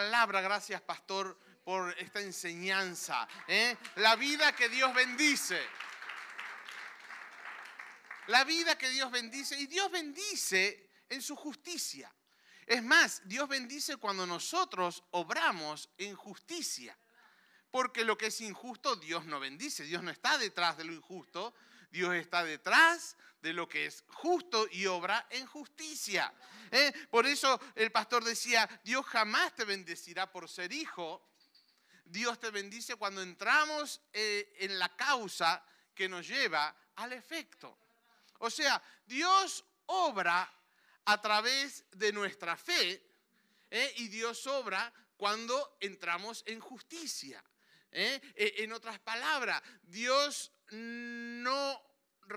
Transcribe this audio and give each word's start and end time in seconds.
palabra, 0.00 0.40
gracias 0.40 0.80
pastor 0.80 1.38
por 1.62 1.94
esta 1.98 2.22
enseñanza. 2.22 3.28
¿eh? 3.46 3.76
La 3.96 4.16
vida 4.16 4.56
que 4.56 4.70
Dios 4.70 4.94
bendice. 4.94 5.60
La 8.28 8.44
vida 8.44 8.78
que 8.78 8.88
Dios 8.88 9.10
bendice. 9.10 9.60
Y 9.60 9.66
Dios 9.66 9.90
bendice 9.90 10.88
en 11.06 11.20
su 11.20 11.36
justicia. 11.36 12.10
Es 12.64 12.82
más, 12.82 13.20
Dios 13.26 13.46
bendice 13.46 13.98
cuando 13.98 14.26
nosotros 14.26 15.04
obramos 15.10 15.90
en 15.98 16.16
justicia. 16.16 16.96
Porque 17.70 18.02
lo 18.02 18.16
que 18.16 18.28
es 18.28 18.40
injusto, 18.40 18.96
Dios 18.96 19.26
no 19.26 19.38
bendice. 19.38 19.84
Dios 19.84 20.02
no 20.02 20.10
está 20.10 20.38
detrás 20.38 20.78
de 20.78 20.84
lo 20.84 20.94
injusto. 20.94 21.52
Dios 21.90 22.14
está 22.14 22.44
detrás 22.44 23.16
de 23.42 23.52
lo 23.52 23.68
que 23.68 23.86
es 23.86 24.04
justo 24.08 24.66
y 24.70 24.86
obra 24.86 25.26
en 25.30 25.46
justicia. 25.46 26.32
¿eh? 26.70 26.92
Por 27.10 27.26
eso 27.26 27.60
el 27.74 27.90
pastor 27.90 28.24
decía, 28.24 28.68
Dios 28.84 29.04
jamás 29.06 29.54
te 29.54 29.64
bendecirá 29.64 30.30
por 30.30 30.48
ser 30.48 30.72
hijo. 30.72 31.26
Dios 32.04 32.38
te 32.38 32.50
bendice 32.50 32.96
cuando 32.96 33.22
entramos 33.22 34.00
eh, 34.12 34.52
en 34.58 34.78
la 34.78 34.94
causa 34.96 35.64
que 35.94 36.08
nos 36.08 36.26
lleva 36.26 36.74
al 36.96 37.12
efecto. 37.12 37.78
O 38.38 38.50
sea, 38.50 38.82
Dios 39.06 39.64
obra 39.86 40.50
a 41.04 41.20
través 41.20 41.84
de 41.92 42.12
nuestra 42.12 42.56
fe 42.56 43.02
¿eh? 43.70 43.92
y 43.96 44.08
Dios 44.08 44.46
obra 44.46 44.92
cuando 45.16 45.76
entramos 45.80 46.42
en 46.46 46.60
justicia. 46.60 47.42
E, 47.92 48.20
en 48.36 48.72
otras 48.72 49.00
palabras, 49.00 49.60
Dios 49.82 50.52
no, 50.70 51.82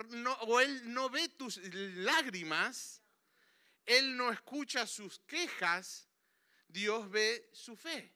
no, 0.10 0.34
o 0.34 0.60
Él 0.60 0.94
no 0.94 1.10
ve 1.10 1.30
tus 1.30 1.58
lágrimas, 1.58 3.02
Él 3.86 4.16
no 4.18 4.32
escucha 4.32 4.88
sus 4.88 5.20
quejas, 5.20 6.08
Dios 6.68 7.10
ve 7.10 7.50
su 7.54 7.76
fe. 7.76 8.14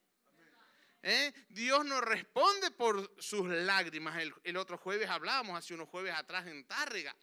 ¿Eh? 1.04 1.32
Dios 1.50 1.86
no 1.86 2.02
responde 2.02 2.72
por 2.72 3.16
sus 3.22 3.48
lágrimas. 3.48 4.22
El, 4.44 4.58
otro 4.58 4.78
jueves 4.78 5.10
hablábamos, 5.10 5.58
hace 5.58 5.74
unos 5.74 5.88
jueves 5.88 6.14
atrás 6.14 6.48
en 6.48 6.66
Tárrega. 6.66 7.16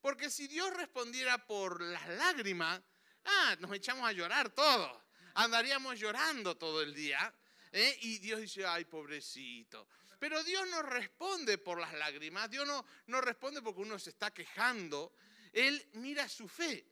Porque 0.00 0.30
si 0.30 0.48
Dios 0.48 0.72
respondiera 0.74 1.46
por 1.46 1.80
las 1.80 2.08
lágrimas, 2.08 2.80
ah, 3.24 3.56
nos 3.60 3.72
echamos 3.74 4.08
a 4.08 4.12
llorar 4.12 4.50
todos. 4.50 5.02
Andaríamos 5.34 5.98
llorando 6.00 6.56
todo 6.56 6.82
el 6.82 6.94
día. 6.94 7.32
¿eh? 7.70 7.96
Y 8.00 8.18
Dios 8.18 8.40
dice, 8.40 8.66
ay, 8.66 8.86
pobrecito. 8.86 9.86
Pero 10.18 10.42
Dios 10.42 10.68
no 10.68 10.82
responde 10.82 11.58
por 11.58 11.80
las 11.80 11.92
lágrimas, 11.94 12.50
Dios 12.50 12.66
no, 12.66 12.84
no 13.06 13.20
responde 13.20 13.62
porque 13.62 13.82
uno 13.82 13.98
se 13.98 14.10
está 14.10 14.32
quejando. 14.32 15.14
Él 15.52 15.88
mira 15.94 16.28
su 16.28 16.48
fe. 16.48 16.86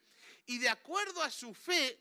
Y 0.47 0.59
de 0.59 0.69
acuerdo 0.69 1.23
a 1.23 1.31
su 1.31 1.53
fe, 1.53 2.01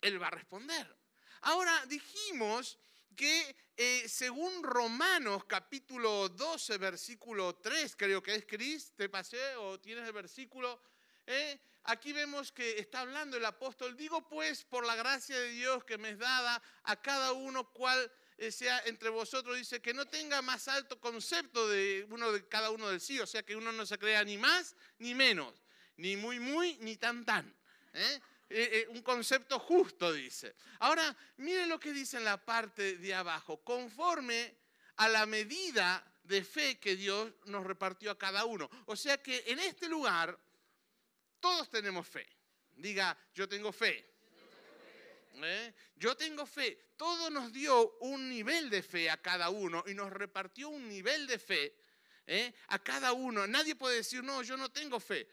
Él 0.00 0.20
va 0.22 0.28
a 0.28 0.32
responder. 0.32 0.96
Ahora 1.42 1.86
dijimos 1.86 2.78
que 3.16 3.56
eh, 3.76 4.08
según 4.08 4.62
Romanos 4.62 5.44
capítulo 5.44 6.28
12, 6.28 6.78
versículo 6.78 7.56
3, 7.56 7.96
creo 7.96 8.22
que 8.22 8.34
es 8.34 8.44
Cris, 8.46 8.92
te 8.94 9.08
pasé 9.08 9.56
o 9.56 9.80
tienes 9.80 10.06
el 10.06 10.12
versículo, 10.12 10.80
eh, 11.26 11.60
aquí 11.84 12.12
vemos 12.12 12.52
que 12.52 12.78
está 12.78 13.00
hablando 13.00 13.36
el 13.36 13.44
apóstol, 13.44 13.96
digo 13.96 14.28
pues 14.28 14.64
por 14.64 14.84
la 14.84 14.96
gracia 14.96 15.38
de 15.38 15.50
Dios 15.50 15.84
que 15.84 15.98
me 15.98 16.10
es 16.10 16.18
dada 16.18 16.62
a 16.84 17.00
cada 17.00 17.32
uno 17.32 17.72
cual 17.72 18.10
sea 18.50 18.80
entre 18.86 19.08
vosotros, 19.08 19.56
dice 19.56 19.80
que 19.82 19.92
no 19.92 20.06
tenga 20.06 20.40
más 20.42 20.68
alto 20.68 21.00
concepto 21.00 21.68
de 21.68 22.06
uno 22.10 22.32
de 22.32 22.46
cada 22.46 22.70
uno 22.70 22.88
del 22.88 23.00
sí, 23.00 23.18
o 23.18 23.26
sea 23.26 23.42
que 23.42 23.56
uno 23.56 23.72
no 23.72 23.84
se 23.84 23.98
crea 23.98 24.22
ni 24.24 24.38
más 24.38 24.76
ni 24.98 25.14
menos, 25.14 25.54
ni 25.96 26.16
muy 26.16 26.38
muy 26.38 26.76
ni 26.78 26.96
tan 26.96 27.24
tan. 27.24 27.52
¿eh? 27.92 28.20
Eh, 28.50 28.70
eh, 28.72 28.86
un 28.90 29.02
concepto 29.02 29.58
justo, 29.58 30.12
dice. 30.12 30.54
Ahora, 30.78 31.14
mire 31.36 31.66
lo 31.66 31.78
que 31.78 31.92
dice 31.92 32.16
en 32.16 32.24
la 32.24 32.42
parte 32.42 32.96
de 32.96 33.14
abajo, 33.14 33.58
conforme 33.62 34.54
a 34.96 35.08
la 35.08 35.26
medida 35.26 36.02
de 36.24 36.44
fe 36.44 36.78
que 36.78 36.96
Dios 36.96 37.32
nos 37.46 37.64
repartió 37.64 38.10
a 38.10 38.18
cada 38.18 38.44
uno. 38.44 38.70
O 38.86 38.96
sea 38.96 39.22
que 39.22 39.44
en 39.46 39.58
este 39.58 39.88
lugar 39.88 40.38
todos 41.40 41.70
tenemos 41.70 42.06
fe. 42.06 42.26
Diga, 42.76 43.16
yo 43.34 43.48
tengo 43.48 43.72
fe. 43.72 44.07
¿Eh? 45.44 45.74
Yo 45.96 46.16
tengo 46.16 46.46
fe. 46.46 46.92
Todo 46.96 47.30
nos 47.30 47.52
dio 47.52 47.98
un 48.00 48.28
nivel 48.28 48.70
de 48.70 48.82
fe 48.82 49.10
a 49.10 49.20
cada 49.20 49.50
uno 49.50 49.84
y 49.86 49.94
nos 49.94 50.12
repartió 50.12 50.68
un 50.68 50.88
nivel 50.88 51.26
de 51.26 51.38
fe 51.38 51.74
a 52.68 52.78
cada 52.78 53.12
uno. 53.12 53.46
Nadie 53.46 53.74
puede 53.74 53.96
decir, 53.96 54.22
no, 54.22 54.42
yo 54.42 54.56
no 54.56 54.70
tengo 54.70 55.00
fe. 55.00 55.28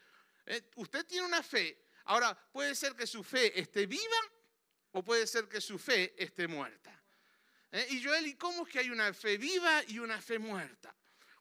Usted 0.75 1.05
tiene 1.05 1.25
una 1.25 1.43
fe, 1.43 1.85
Ahora, 2.05 2.35
puede 2.51 2.75
ser 2.75 2.95
que 2.95 3.07
su 3.07 3.23
fe 3.23 3.59
esté 3.59 3.87
viva 3.87 4.17
o 4.91 5.03
puede 5.03 5.25
ser 5.25 5.47
que 5.47 5.59
su 5.59 5.79
fe 5.79 6.13
esté 6.17 6.47
muerta. 6.47 6.91
¿Eh? 7.71 7.87
Y 7.91 8.03
Joel, 8.03 8.27
¿y 8.27 8.35
cómo 8.35 8.65
es 8.65 8.71
que 8.71 8.79
hay 8.79 8.89
una 8.89 9.11
fe 9.13 9.37
viva 9.37 9.83
y 9.87 9.97
una 9.99 10.21
fe 10.21 10.37
muerta? 10.37 10.95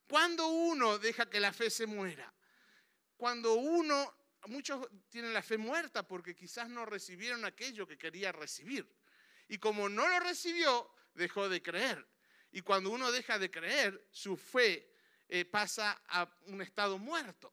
Cuando 0.08 0.48
uno 0.48 0.98
deja 0.98 1.28
que 1.28 1.38
la 1.38 1.53
fe 1.53 1.69
se 1.69 1.86
muera, 1.86 2.32
cuando 3.16 3.54
uno, 3.54 4.23
muchos 4.47 4.87
tienen 5.09 5.32
la 5.32 5.43
fe 5.43 5.59
muerta 5.59 6.06
porque 6.06 6.34
quizás 6.34 6.69
no 6.69 6.84
recibieron 6.87 7.44
aquello 7.44 7.87
que 7.87 7.99
quería 7.99 8.32
recibir. 8.32 8.88
Y 9.49 9.59
como 9.59 9.88
no 9.88 10.09
lo 10.09 10.21
recibió, 10.21 10.91
dejó 11.15 11.49
de 11.49 11.62
creer. 11.62 12.06
Y 12.53 12.62
cuando 12.62 12.91
uno 12.91 13.10
deja 13.10 13.38
de 13.38 13.50
creer, 13.50 14.09
su 14.10 14.37
fe 14.37 14.93
eh, 15.28 15.44
pasa 15.44 16.03
a 16.09 16.28
un 16.47 16.62
estado 16.62 16.99
muerto. 16.99 17.53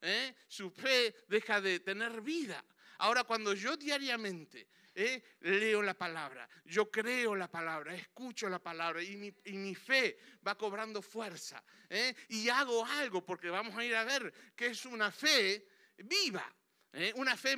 ¿eh? 0.00 0.34
su 0.46 0.70
fe 0.70 1.14
deja 1.28 1.60
de 1.60 1.80
tener 1.80 2.20
vida. 2.20 2.64
Ahora, 2.98 3.24
cuando 3.24 3.54
yo 3.54 3.76
diariamente 3.76 4.68
¿eh? 4.94 5.22
leo 5.40 5.82
la 5.82 5.94
palabra, 5.94 6.48
yo 6.64 6.90
creo 6.90 7.34
la 7.36 7.48
palabra, 7.48 7.94
escucho 7.94 8.48
la 8.48 8.58
palabra 8.58 9.02
y 9.02 9.16
mi, 9.16 9.74
fe 9.74 10.18
va 10.46 10.56
cobrando 10.56 11.00
fuerza 11.00 11.62
¿eh? 11.88 12.14
y 12.28 12.48
hago 12.48 12.84
algo, 12.84 13.24
porque 13.24 13.50
vamos 13.50 13.76
a 13.76 13.84
ir 13.84 13.94
a 13.94 14.04
ver 14.04 14.32
que 14.56 14.66
es 14.66 14.84
una 14.84 15.12
fe 15.12 15.66
viva, 15.98 16.54
una 17.14 17.36
fe... 17.36 17.56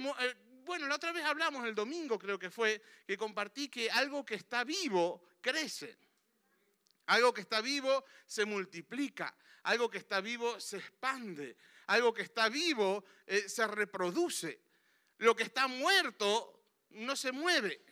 bueno, 0.65 0.87
la 0.87 0.97
otra 0.97 1.13
vez 1.13 1.25
hablamos 1.25 1.67
el 1.67 1.75
domingo, 1.75 2.19
creo 2.19 2.39
que 2.39 2.51
fue, 2.51 2.83
que 3.07 3.17
compartí 3.17 3.69
que 3.69 3.91
algo 3.91 4.25
que 4.25 4.35
está 4.35 4.65
vivo 4.65 5.23
crece. 5.41 5.97
Algo 7.07 7.35
que 7.35 7.41
está 7.41 7.61
vivo 7.61 8.05
se 8.25 8.45
multiplica, 8.45 9.35
algo 9.65 9.91
que 9.91 9.99
está 9.99 10.21
vivo 10.21 10.61
se 10.61 10.77
expande, 10.77 11.57
algo 11.89 12.15
que 12.15 12.23
está 12.23 12.49
vivo 12.49 13.05
eh, 13.27 13.49
se 13.49 13.67
reproduce. 13.67 14.61
Lo 15.19 15.35
que 15.35 15.43
está 15.43 15.67
muerto 15.67 16.63
no 16.91 17.17
se 17.17 17.33
mueve, 17.33 17.85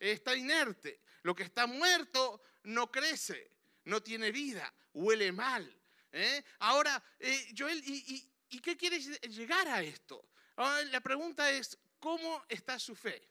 está 0.00 0.34
inerte. 0.34 1.00
Lo 1.22 1.34
que 1.34 1.44
está 1.44 1.66
muerto 1.66 2.42
no 2.64 2.90
crece, 2.90 3.52
no 3.84 4.02
tiene 4.02 4.32
vida, 4.32 4.72
huele 4.94 5.30
mal. 5.30 5.64
¿eh? 6.12 6.42
Ahora, 6.58 7.02
eh, 7.20 7.54
Joel, 7.56 7.82
¿y, 7.84 8.28
qué 8.60 8.76
quieres 8.76 9.20
llegar 9.22 9.68
a 9.68 9.82
esto? 9.82 10.24
la 10.90 11.00
pregunta 11.00 11.50
es, 11.50 11.76
¿cómo 11.98 12.44
está 12.48 12.78
su 12.78 12.94
fe? 12.94 13.28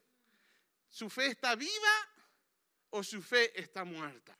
¿Su 0.90 1.10
fe 1.10 1.28
está 1.28 1.56
viva 1.56 2.10
o 2.92 3.04
su 3.04 3.22
fe 3.22 3.60
está 3.60 3.84
muerta? 3.84 4.38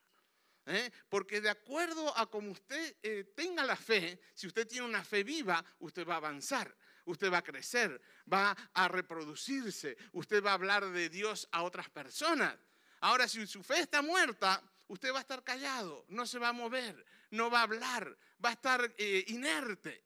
¿eh? 0.66 0.92
Porque 1.10 1.42
de 1.42 1.50
acuerdo 1.50 2.16
a 2.18 2.30
como 2.30 2.52
usted 2.52 2.96
eh, 3.02 3.34
tenga 3.36 3.64
la 3.64 3.76
fe, 3.76 4.20
si 4.34 4.48
usted 4.48 4.68
tiene 4.68 4.86
una 4.86 5.04
fe 5.04 5.24
viva, 5.24 5.64
usted 5.80 6.06
va 6.08 6.16
a 6.16 6.18
avanzar, 6.18 6.76
usted 7.06 7.32
va 7.32 7.40
a 7.40 7.44
crecer, 7.44 8.02
va 8.32 8.56
a 8.74 8.88
reproducirse, 8.88 9.98
usted 10.14 10.44
va 10.44 10.52
a 10.52 10.56
hablar 10.56 10.90
de 10.90 11.10
Dios 11.10 11.48
a 11.52 11.64
otras 11.64 11.90
personas. 11.90 12.56
Ahora, 13.02 13.28
si 13.28 13.46
su 13.46 13.64
fe 13.64 13.80
está 13.80 14.02
muerta, 14.02 14.62
usted 14.88 15.12
va 15.14 15.20
a 15.20 15.22
estar 15.22 15.44
callado, 15.44 16.06
no 16.10 16.26
se 16.26 16.40
va 16.40 16.50
a 16.50 16.54
mover, 16.54 17.06
no 17.32 17.50
va 17.50 17.60
a 17.60 17.64
hablar, 17.64 18.18
va 18.44 18.50
a 18.50 18.54
estar 18.54 18.94
eh, 18.98 19.26
inerte, 19.28 20.05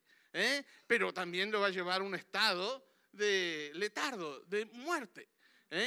pero 0.88 1.14
también 1.14 1.52
lo 1.52 1.60
va 1.60 1.68
a 1.68 1.72
llevar 1.72 2.02
a 2.02 2.04
un 2.04 2.16
estado 2.16 2.86
de 3.12 3.72
letardo, 3.76 4.42
de 4.42 4.66
muerte. 4.66 5.30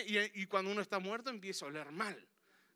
Y, 0.07 0.43
y 0.43 0.47
cuando 0.47 0.71
uno 0.71 0.81
está 0.81 0.99
muerto 0.99 1.31
empieza 1.31 1.65
a 1.65 1.69
oler 1.69 1.91
mal. 1.91 2.29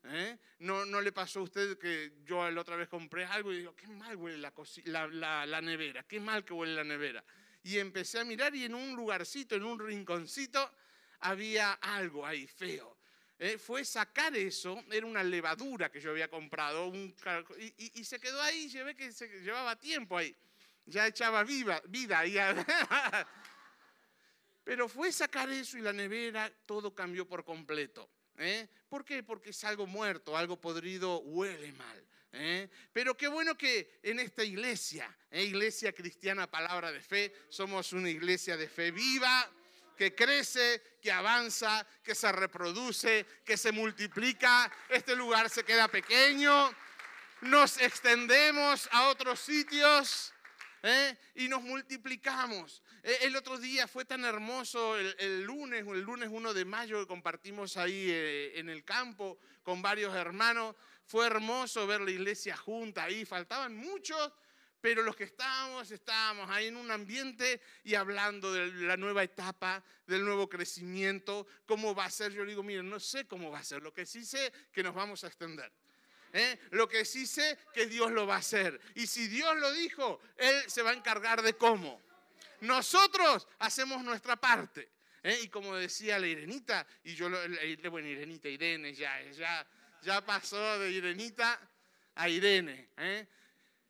¿Eh? 0.09 0.37
No, 0.59 0.85
¿No 0.85 1.01
le 1.01 1.11
pasó 1.11 1.41
a 1.41 1.43
usted 1.43 1.77
que 1.77 2.13
yo 2.23 2.49
la 2.49 2.61
otra 2.61 2.75
vez 2.75 2.87
compré 2.87 3.25
algo 3.25 3.51
y 3.51 3.57
digo, 3.57 3.75
qué 3.75 3.87
mal 3.87 4.15
huele 4.15 4.37
la, 4.37 5.45
la, 5.45 5.61
nevera, 5.61 6.03
qué 6.03 6.19
mal 6.19 6.45
que 6.45 6.53
huele 6.53 6.75
la 6.75 6.83
nevera? 6.83 7.23
Y 7.63 7.77
empecé 7.77 8.19
a 8.19 8.23
mirar 8.23 8.55
y 8.55 8.63
en 8.63 8.73
un 8.73 8.95
lugarcito, 8.95 9.55
en 9.55 9.63
un 9.63 9.79
rinconcito, 9.79 10.71
había 11.19 11.73
algo 11.73 12.25
ahí 12.25 12.47
feo. 12.47 12.97
¿Eh? 13.39 13.57
Fue 13.57 13.83
sacar 13.83 14.35
eso, 14.35 14.83
era 14.89 15.05
una 15.05 15.23
levadura 15.23 15.91
que 15.91 15.99
yo 15.99 16.11
había 16.11 16.29
comprado, 16.29 16.87
un, 16.87 17.13
y, 17.59 17.99
y, 17.99 18.03
se 18.03 18.19
quedó 18.19 18.41
ahí, 18.41 18.67
ve 18.73 18.95
que 18.95 19.11
se 19.11 19.27
llevaba 19.41 19.75
tiempo 19.75 20.17
ahí, 20.17 20.35
ya 20.87 21.07
echaba 21.07 21.43
viva, 21.43 21.81
vida. 21.87 22.19
ahí. 22.19 22.35
Pero 24.63 24.89
fue 24.89 25.11
sacar 25.11 25.49
eso 25.49 25.77
y 25.77 25.81
la 25.81 25.93
nevera, 25.93 26.51
todo 26.65 26.93
cambió 26.93 27.27
por 27.27 27.45
completo. 27.45 28.09
¿Eh? 28.37 28.67
¿Por 28.89 29.03
qué? 29.03 29.23
Porque 29.23 29.51
es 29.51 29.63
algo 29.63 29.87
muerto, 29.87 30.35
algo 30.35 30.59
podrido, 30.59 31.19
huele 31.19 31.71
mal. 31.73 32.07
¿eh? 32.33 32.69
Pero 32.93 33.15
qué 33.15 33.27
bueno 33.27 33.57
que 33.57 33.99
en 34.03 34.19
esta 34.19 34.43
iglesia, 34.43 35.15
¿eh? 35.31 35.43
iglesia 35.43 35.93
cristiana, 35.93 36.49
palabra 36.49 36.91
de 36.91 37.01
fe, 37.01 37.33
somos 37.49 37.93
una 37.93 38.09
iglesia 38.09 38.57
de 38.57 38.67
fe 38.67 38.91
viva, 38.91 39.49
que 39.95 40.13
crece, 40.13 40.97
que 41.01 41.11
avanza, 41.11 41.85
que 42.03 42.13
se 42.13 42.31
reproduce, 42.31 43.25
que 43.43 43.57
se 43.57 43.71
multiplica. 43.71 44.71
Este 44.89 45.15
lugar 45.15 45.49
se 45.49 45.63
queda 45.63 45.87
pequeño, 45.87 46.71
nos 47.41 47.81
extendemos 47.81 48.87
a 48.91 49.07
otros 49.07 49.39
sitios 49.39 50.33
¿eh? 50.83 51.17
y 51.35 51.47
nos 51.47 51.61
multiplicamos. 51.61 52.81
E, 53.03 53.19
el 53.23 53.35
otro 53.35 53.57
día 53.57 53.87
fue 53.87 54.05
tan 54.05 54.23
hermoso, 54.25 54.97
el, 54.97 55.43
lunes, 55.43 55.85
el 55.87 56.01
lunes 56.01 56.29
1 56.31 56.53
de 56.53 56.65
mayo 56.65 56.99
que 56.99 57.07
compartimos 57.07 57.77
ahí 57.77 58.09
eh, 58.09 58.59
en 58.59 58.69
el 58.69 58.83
campo 58.83 59.37
con 59.63 59.81
varios 59.81 60.15
hermanos. 60.15 60.75
Fue 61.05 61.25
hermoso 61.25 61.87
ver 61.87 62.01
la 62.01 62.11
iglesia 62.11 62.57
junta 62.57 63.03
ahí, 63.03 63.25
faltaban 63.25 63.75
muchos 63.75 64.31
pero 64.81 65.01
los 65.01 65.15
que 65.15 65.25
estábamos, 65.25 65.89
estábamos 65.91 66.49
ahí 66.49 66.67
en 66.67 66.77
un 66.77 66.91
ambiente 66.91 67.61
y 67.83 67.95
hablando 67.95 68.53
de 68.53 68.67
la 68.67 68.95
nueva 68.95 69.23
etapa, 69.23 69.83
del 70.05 70.23
nuevo 70.23 70.47
crecimiento, 70.47 71.47
cómo 71.65 71.95
va 71.95 72.05
a 72.05 72.11
ser. 72.11 72.31
Yo 72.31 72.45
digo, 72.45 72.63
miren, 72.63 72.89
no 72.89 72.99
sé 72.99 73.27
cómo 73.27 73.51
va 73.51 73.59
a 73.59 73.63
ser, 73.63 73.81
lo 73.81 73.93
que 73.93 74.05
sí 74.05 74.23
sé 74.23 74.53
que 74.71 74.83
nos 74.83 74.93
vamos 74.93 75.23
a 75.23 75.27
extender. 75.27 75.71
¿Eh? 76.33 76.59
Lo 76.71 76.87
que 76.87 77.05
sí 77.05 77.25
sé 77.25 77.57
que 77.73 77.85
Dios 77.85 78.11
lo 78.11 78.27
va 78.27 78.35
a 78.35 78.39
hacer. 78.39 78.79
Y 78.95 79.07
si 79.07 79.27
Dios 79.27 79.55
lo 79.57 79.71
dijo, 79.73 80.19
Él 80.37 80.63
se 80.67 80.81
va 80.81 80.91
a 80.91 80.93
encargar 80.93 81.41
de 81.41 81.53
cómo. 81.53 82.01
Nosotros 82.61 83.47
hacemos 83.59 84.03
nuestra 84.03 84.35
parte. 84.35 84.89
¿eh? 85.23 85.39
Y 85.43 85.49
como 85.49 85.75
decía 85.75 86.19
la 86.19 86.27
Irenita, 86.27 86.85
y 87.03 87.15
yo, 87.15 87.29
bueno, 87.89 88.07
Irenita, 88.07 88.49
Irene, 88.49 88.93
ya, 88.93 89.21
ya, 89.31 89.67
ya 90.01 90.25
pasó 90.25 90.79
de 90.79 90.91
Irenita 90.91 91.59
a 92.15 92.29
Irene. 92.29 92.89
¿eh? 92.97 93.27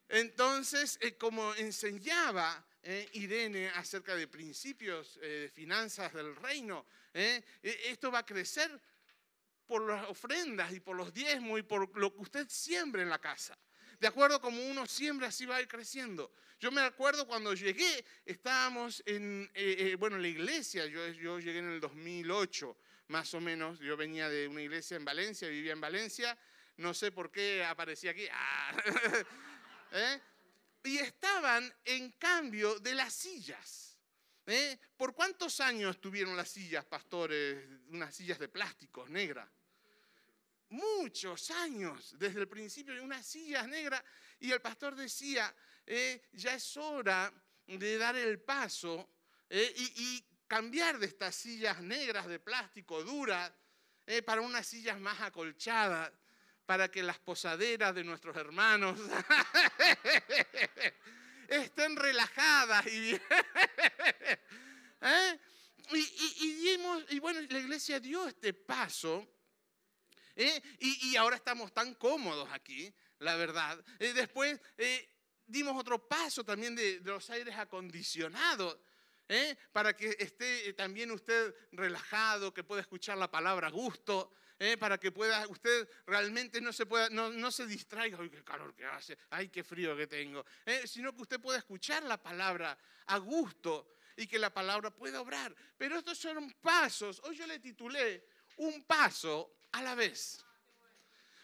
Entonces, 0.08 0.98
eh, 1.02 1.16
como 1.16 1.54
enseñaba 1.56 2.64
eh, 2.82 3.08
Irene 3.12 3.68
acerca 3.70 4.16
de 4.16 4.26
principios 4.26 5.18
eh, 5.20 5.26
de 5.42 5.48
finanzas 5.50 6.12
del 6.14 6.34
reino, 6.36 6.86
esto 7.62 8.12
va 8.12 8.20
a 8.20 8.26
crecer 8.26 8.70
por 9.68 9.86
las 9.88 10.08
ofrendas 10.08 10.72
y 10.72 10.80
por 10.80 10.96
los 10.96 11.12
diezmos 11.12 11.60
y 11.60 11.62
por 11.62 11.96
lo 11.96 12.12
que 12.12 12.20
usted 12.20 12.48
siembre 12.48 13.02
en 13.02 13.10
la 13.10 13.20
casa. 13.20 13.56
De 14.00 14.06
acuerdo 14.06 14.40
como 14.40 14.60
uno 14.68 14.86
siembra, 14.86 15.28
así 15.28 15.44
va 15.46 15.56
a 15.56 15.60
ir 15.60 15.68
creciendo. 15.68 16.32
Yo 16.58 16.72
me 16.72 16.80
acuerdo 16.80 17.26
cuando 17.26 17.54
llegué, 17.54 18.04
estábamos 18.24 19.02
en, 19.06 19.50
bueno, 19.98 20.16
en 20.16 20.22
la 20.22 20.28
iglesia, 20.28 20.86
yo, 20.86 21.06
yo 21.08 21.38
llegué 21.38 21.58
en 21.58 21.70
el 21.70 21.80
2008, 21.80 22.76
más 23.08 23.32
o 23.34 23.40
menos, 23.40 23.78
yo 23.78 23.96
venía 23.96 24.28
de 24.28 24.48
una 24.48 24.62
iglesia 24.62 24.96
en 24.96 25.04
Valencia, 25.04 25.48
vivía 25.48 25.72
en 25.72 25.80
Valencia, 25.80 26.36
no 26.78 26.94
sé 26.94 27.12
por 27.12 27.30
qué 27.30 27.64
aparecía 27.64 28.12
aquí. 28.12 28.26
Ah, 28.32 28.72
¿eh? 29.92 30.20
y 30.84 30.98
estaban 30.98 31.72
en 31.84 32.10
cambio 32.12 32.78
de 32.80 32.94
las 32.94 33.12
sillas. 33.12 33.98
¿eh? 34.46 34.78
¿Por 34.96 35.14
cuántos 35.14 35.60
años 35.60 36.00
tuvieron 36.00 36.36
las 36.36 36.48
sillas, 36.48 36.84
pastores, 36.84 37.68
unas 37.90 38.14
sillas 38.14 38.38
de 38.38 38.48
plástico 38.48 39.06
negras? 39.08 39.48
Muchos 40.70 41.50
años, 41.50 42.14
desde 42.18 42.40
el 42.40 42.48
principio, 42.48 42.94
de 42.94 43.00
unas 43.00 43.26
sillas 43.26 43.66
negras. 43.66 44.02
Y 44.40 44.52
el 44.52 44.60
pastor 44.60 44.94
decía, 44.94 45.54
¿eh? 45.86 46.22
ya 46.32 46.54
es 46.54 46.76
hora 46.76 47.32
de 47.66 47.98
dar 47.98 48.16
el 48.16 48.40
paso 48.40 49.08
y, 49.50 49.56
y, 49.56 50.24
cambiar 50.46 50.98
de 50.98 51.06
estas 51.06 51.34
sillas 51.34 51.82
negras 51.82 52.26
de 52.26 52.38
plástico 52.38 53.04
duras 53.04 53.52
para 54.24 54.40
unas 54.40 54.66
sillas 54.66 54.98
más 54.98 55.20
acolchadas 55.20 56.10
para 56.68 56.90
que 56.90 57.02
las 57.02 57.18
posaderas 57.18 57.94
de 57.94 58.04
nuestros 58.04 58.36
hermanos 58.36 59.00
estén 61.48 61.96
relajadas 61.96 62.86
y, 62.86 63.14
¿eh? 65.00 65.38
y, 65.90 67.18
bueno, 67.20 67.40
la 67.40 67.58
iglesia 67.58 67.98
dio 68.00 68.28
este 68.28 68.52
paso 68.52 69.26
¿eh? 70.38 70.62
y, 70.78 71.16
ahora 71.16 71.36
estamos 71.36 71.72
tan 71.74 71.94
cómodos 71.94 72.48
aquí, 72.52 72.90
la 73.18 73.36
verdad. 73.36 73.78
Eh, 73.98 74.14
después 74.14 74.58
dimos 75.46 75.78
otro 75.78 76.08
paso 76.08 76.44
también 76.44 76.74
de, 76.74 77.00
de 77.00 77.10
los 77.10 77.28
aires 77.28 77.54
acondicionados. 77.56 78.78
para 79.72 79.94
que 79.94 80.16
esté 80.18 80.72
también 80.72 81.10
usted 81.10 81.54
relajado, 81.72 82.54
que 82.54 82.64
pueda 82.64 82.80
escuchar 82.80 83.18
la 83.18 83.30
palabra 83.30 83.66
a 83.68 83.70
gusto. 83.70 84.32
¿eh? 84.58 84.76
para 84.76 84.98
que 84.98 85.12
pueda 85.12 85.46
usted 85.48 85.88
realmente 86.06 86.60
no 86.60 86.72
se, 86.72 86.86
pueda, 86.86 87.08
no, 87.10 87.50
se 87.50 87.66
distraiga, 87.66 88.18
¡ay, 88.20 88.30
qué 88.30 88.42
calor 88.42 88.74
que 88.74 88.84
hace! 88.84 89.16
¡Ay, 89.30 89.48
qué 89.48 89.62
frío 89.62 89.96
que 89.96 90.06
tengo! 90.06 90.44
¿eh? 90.66 90.86
Sino 90.86 91.14
que 91.14 91.22
usted 91.22 91.40
pueda 91.40 91.58
escuchar 91.58 92.02
la 92.02 92.20
palabra 92.20 92.76
a 93.06 93.18
gusto 93.18 93.94
y 94.16 94.26
que 94.26 94.38
la 94.38 94.52
palabra 94.52 94.90
pueda 94.90 95.20
obrar. 95.20 95.54
Pero 95.76 95.98
estos 95.98 96.18
son 96.18 96.50
pasos, 96.60 97.20
hoy 97.24 97.36
yo 97.36 97.46
le 97.46 97.60
titulé 97.60 98.24
Un 98.58 98.84
paso 98.84 99.56
a 99.72 99.82
la 99.82 99.94
vez. 99.94 100.44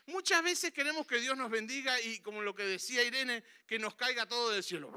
Muchas 0.07 0.43
veces 0.43 0.73
queremos 0.73 1.07
que 1.07 1.19
Dios 1.19 1.37
nos 1.37 1.51
bendiga 1.51 1.99
y 2.01 2.21
como 2.21 2.43
lo 2.43 2.55
que 2.55 2.65
decía 2.65 3.03
Irene, 3.03 3.43
que 3.67 3.79
nos 3.79 3.95
caiga 3.95 4.27
todo 4.27 4.51
del 4.51 4.63
cielo 4.63 4.93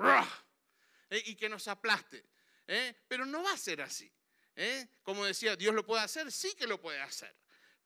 ¿eh? 1.10 1.24
y 1.26 1.36
que 1.36 1.48
nos 1.48 1.68
aplaste. 1.68 2.24
Pero 3.08 3.26
no 3.26 3.42
va 3.42 3.54
a 3.54 3.58
ser 3.58 3.82
así. 3.82 4.12
Como 5.04 5.26
decía, 5.26 5.56
Dios 5.56 5.74
lo 5.74 5.86
puede 5.86 6.04
hacer, 6.04 6.32
sí 6.32 6.54
que 6.56 6.68
lo 6.68 6.82
puede 6.82 7.02
hacer. 7.02 7.34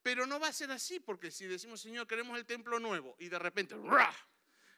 Pero 0.01 0.25
no 0.25 0.39
va 0.39 0.47
a 0.47 0.53
ser 0.53 0.71
así, 0.71 0.99
porque 0.99 1.29
si 1.29 1.45
decimos, 1.45 1.81
Señor, 1.81 2.07
queremos 2.07 2.37
el 2.37 2.45
templo 2.45 2.79
nuevo, 2.79 3.15
y 3.19 3.29
de 3.29 3.37
repente, 3.37 3.75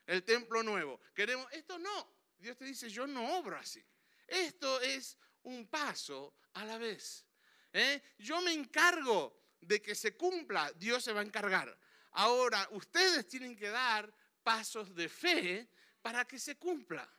el 0.06 0.24
templo 0.24 0.64
nuevo, 0.64 1.00
queremos, 1.14 1.48
esto 1.54 1.80
no. 1.80 2.14
Dios 2.38 2.58
te 2.58 2.66
dice, 2.66 2.90
yo 2.90 3.08
no 3.08 3.38
obro 3.38 3.58
así. 3.58 3.82
Esto 4.28 4.82
es 4.82 5.18
un 5.44 5.68
paso 5.68 6.36
a 6.54 6.66
la 6.66 6.78
vez. 6.78 7.26
¿eh? 7.72 8.02
Yo 8.18 8.42
me 8.42 8.52
encargo 8.52 9.43
de 9.66 9.82
que 9.82 9.96
se 9.96 10.16
cumpla, 10.16 10.72
Dios 10.76 11.04
se 11.04 11.14
va 11.14 11.22
a 11.22 11.24
encargar. 11.24 11.78
Ahora, 12.12 12.68
ustedes 12.72 13.28
tienen 13.28 13.56
que 13.56 13.70
dar 13.70 14.14
pasos 14.44 14.94
de 14.94 15.10
fe 15.10 15.68
para 16.02 16.26
que 16.26 16.38
se 16.38 16.58
cumpla. 16.58 17.10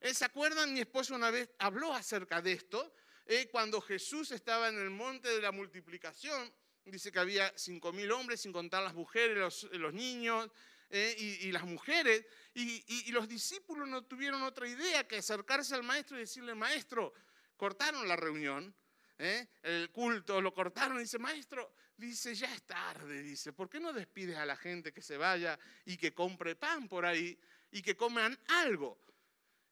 ¿Eh? 0.00 0.14
¿Se 0.14 0.24
acuerdan? 0.24 0.72
Mi 0.72 0.80
esposo 0.80 1.14
una 1.14 1.30
vez 1.30 1.50
habló 1.58 1.92
acerca 1.92 2.40
de 2.40 2.52
esto, 2.52 2.94
¿eh? 3.26 3.48
cuando 3.50 3.80
Jesús 3.80 4.30
estaba 4.30 4.68
en 4.68 4.78
el 4.78 4.90
monte 4.90 5.28
de 5.28 5.40
la 5.40 5.52
multiplicación 5.52 6.52
Dice 6.84 7.10
que 7.10 7.18
había 7.18 7.50
cinco 7.56 7.92
mil 7.92 8.12
hombres, 8.12 8.42
sin 8.42 8.52
contar 8.52 8.82
las 8.82 8.92
mujeres, 8.92 9.66
los, 9.72 9.94
niños 9.94 10.50
eh, 10.90 11.14
y, 11.18 11.50
las 11.50 11.64
mujeres. 11.64 12.26
Y, 12.52 13.10
los 13.10 13.26
discípulos 13.26 13.88
no 13.88 14.04
tuvieron 14.04 14.42
otra 14.42 14.68
idea 14.68 15.08
que 15.08 15.16
acercarse 15.16 15.74
al 15.74 15.82
maestro 15.82 16.16
y 16.16 16.20
decirle, 16.20 16.54
maestro, 16.54 17.14
cortaron 17.56 18.06
la 18.06 18.16
reunión, 18.16 18.74
eh, 19.18 19.48
el 19.62 19.90
culto, 19.90 20.40
lo 20.40 20.52
cortaron. 20.52 20.98
Y 20.98 21.00
dice, 21.00 21.18
maestro, 21.18 21.74
dice, 21.96 22.34
ya 22.34 22.52
es 22.52 22.62
tarde, 22.62 23.22
dice, 23.22 23.52
¿por 23.52 23.68
qué 23.68 23.80
no 23.80 23.92
despides 23.92 24.36
a 24.36 24.46
la 24.46 24.56
gente 24.56 24.92
que 24.92 25.02
se 25.02 25.16
vaya 25.16 25.58
y 25.84 25.96
que 25.96 26.12
compre 26.12 26.56
pan 26.56 26.88
por 26.88 27.06
ahí 27.06 27.38
y 27.70 27.82
que 27.82 27.96
coman 27.96 28.38
algo? 28.48 28.98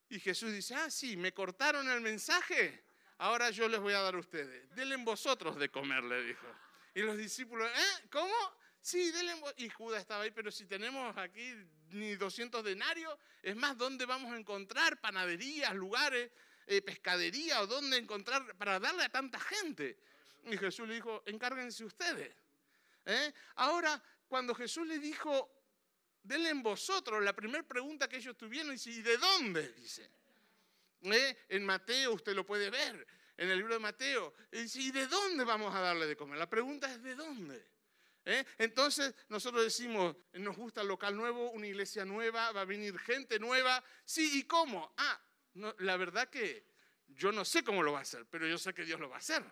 Y 0.09 0.19
Jesús 0.19 0.51
dice, 0.51 0.75
ah, 0.75 0.89
sí, 0.89 1.17
me 1.17 1.33
cortaron 1.33 1.89
el 1.89 2.01
mensaje, 2.01 2.83
ahora 3.17 3.49
yo 3.49 3.67
les 3.67 3.79
voy 3.79 3.93
a 3.93 4.01
dar 4.01 4.15
a 4.15 4.19
ustedes. 4.19 4.69
Denle 4.75 4.97
vosotros 4.97 5.57
de 5.57 5.69
comer, 5.69 6.03
le 6.03 6.23
dijo. 6.23 6.47
Y 6.93 7.01
los 7.01 7.17
discípulos, 7.17 7.69
¿eh? 7.69 8.07
¿Cómo? 8.11 8.33
Sí, 8.79 9.11
denle. 9.11 9.33
Y 9.57 9.69
Judas 9.69 10.01
estaba 10.01 10.23
ahí, 10.23 10.31
pero 10.31 10.51
si 10.51 10.65
tenemos 10.65 11.17
aquí 11.17 11.55
ni 11.89 12.15
200 12.15 12.63
denarios, 12.63 13.17
es 13.41 13.55
más, 13.55 13.77
¿dónde 13.77 14.05
vamos 14.05 14.31
a 14.31 14.37
encontrar 14.37 14.99
panaderías, 14.99 15.73
lugares, 15.73 16.31
eh, 16.67 16.81
pescadería 16.81 17.61
o 17.61 17.67
dónde 17.67 17.97
encontrar 17.97 18.55
para 18.55 18.79
darle 18.79 19.03
a 19.03 19.09
tanta 19.09 19.39
gente? 19.39 19.97
Y 20.45 20.57
Jesús 20.57 20.87
le 20.87 20.95
dijo, 20.95 21.23
encárguense 21.25 21.83
ustedes. 21.85 22.35
¿eh? 23.05 23.33
Ahora, 23.55 24.01
cuando 24.27 24.53
Jesús 24.53 24.87
le 24.87 24.99
dijo, 24.99 25.49
denle 26.21 26.49
en 26.49 26.63
vosotros, 26.63 27.23
la 27.23 27.33
primera 27.33 27.63
pregunta 27.63 28.07
que 28.07 28.17
ellos 28.17 28.37
tuvieron, 28.37 28.71
dice, 28.71 28.91
¿y 28.91 29.01
de 29.01 29.17
dónde? 29.17 29.71
Dice. 29.73 30.09
¿Eh? 31.03 31.37
En 31.49 31.65
Mateo 31.65 32.13
usted 32.13 32.33
lo 32.33 32.45
puede 32.45 32.69
ver 32.69 33.05
en 33.37 33.49
el 33.49 33.57
libro 33.57 33.73
de 33.73 33.79
Mateo. 33.79 34.33
Y 34.51 34.63
dice, 34.63 34.79
¿y 34.79 34.91
de 34.91 35.07
dónde 35.07 35.43
vamos 35.43 35.73
a 35.73 35.79
darle 35.79 36.07
de 36.07 36.15
comer? 36.15 36.37
La 36.37 36.49
pregunta 36.49 36.91
es, 36.91 37.01
¿de 37.01 37.15
dónde? 37.15 37.73
Entonces 38.57 39.13
nosotros 39.27 39.63
decimos, 39.63 40.15
nos 40.33 40.55
gusta 40.55 40.81
el 40.81 40.87
local 40.87 41.15
nuevo, 41.15 41.51
una 41.51 41.67
iglesia 41.67 42.05
nueva, 42.05 42.51
va 42.53 42.61
a 42.61 42.65
venir 42.65 42.97
gente 42.99 43.37
nueva. 43.37 43.83
Sí, 44.05 44.39
¿y 44.39 44.43
cómo? 44.43 44.93
Ah, 44.97 45.19
la 45.53 45.97
verdad 45.97 46.29
que 46.29 46.65
yo 47.07 47.31
no 47.31 47.45
sé 47.45 47.63
cómo 47.63 47.83
lo 47.83 47.93
va 47.93 47.99
a 47.99 48.03
hacer, 48.03 48.25
pero 48.29 48.47
yo 48.47 48.57
sé 48.57 48.73
que 48.73 48.85
Dios 48.85 48.99
lo 48.99 49.09
va 49.09 49.17
a 49.17 49.19
hacer. 49.19 49.43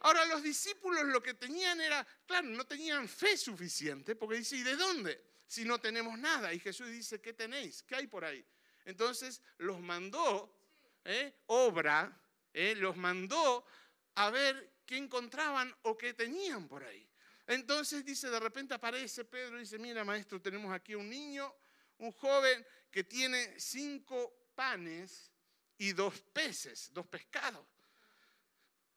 Ahora 0.00 0.24
los 0.24 0.42
discípulos 0.42 1.04
lo 1.04 1.22
que 1.22 1.34
tenían 1.34 1.80
era, 1.80 2.06
claro, 2.26 2.48
no 2.48 2.64
tenían 2.66 3.08
fe 3.08 3.36
suficiente, 3.36 4.16
porque 4.16 4.36
dice, 4.36 4.56
¿y 4.56 4.62
de 4.62 4.76
dónde? 4.76 5.22
Si 5.46 5.64
no 5.64 5.78
tenemos 5.78 6.18
nada. 6.18 6.54
Y 6.54 6.60
Jesús 6.60 6.88
dice, 6.88 7.20
¿qué 7.20 7.34
tenéis? 7.34 7.82
¿Qué 7.82 7.96
hay 7.96 8.06
por 8.06 8.24
ahí? 8.24 8.44
Entonces 8.86 9.42
los 9.58 9.80
mandó, 9.80 10.56
¿eh? 11.04 11.34
obra, 11.46 12.18
¿eh? 12.54 12.74
los 12.76 12.96
mandó 12.96 13.66
a 14.14 14.30
ver 14.30 14.72
qué 14.86 14.96
encontraban 14.96 15.74
o 15.82 15.96
qué 15.98 16.14
tenían 16.14 16.66
por 16.66 16.82
ahí. 16.82 17.06
Entonces 17.46 18.04
dice, 18.04 18.30
de 18.30 18.40
repente 18.40 18.74
aparece 18.74 19.24
Pedro 19.24 19.58
y 19.58 19.60
dice, 19.60 19.78
mira 19.78 20.04
maestro, 20.04 20.40
tenemos 20.40 20.72
aquí 20.72 20.94
un 20.94 21.10
niño, 21.10 21.54
un 21.98 22.12
joven 22.12 22.64
que 22.90 23.04
tiene 23.04 23.58
cinco 23.58 24.39
panes 24.50 25.30
y 25.78 25.92
dos 25.92 26.20
peces, 26.32 26.90
dos 26.92 27.06
pescados. 27.06 27.66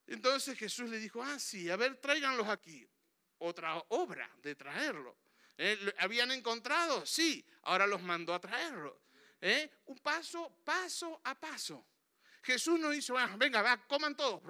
Entonces 0.07 0.57
Jesús 0.57 0.89
le 0.89 0.97
dijo, 0.97 1.23
ah, 1.23 1.39
sí, 1.39 1.69
a 1.69 1.75
ver, 1.75 1.95
tráiganlos 1.97 2.47
aquí. 2.47 2.87
Otra 3.39 3.77
obra 3.89 4.29
de 4.41 4.55
traerlo. 4.55 5.17
¿Eh? 5.57 5.93
¿Habían 5.99 6.31
encontrado? 6.31 7.05
Sí, 7.05 7.45
ahora 7.63 7.87
los 7.87 8.01
mandó 8.01 8.33
a 8.33 8.39
traerlo. 8.39 9.01
¿Eh? 9.39 9.69
Un 9.85 9.99
paso, 9.99 10.57
paso 10.63 11.21
a 11.23 11.39
paso. 11.39 11.85
Jesús 12.43 12.79
no 12.79 12.93
hizo, 12.93 13.17
ah, 13.17 13.35
venga, 13.37 13.61
va, 13.61 13.77
coman 13.87 14.15
todo, 14.15 14.41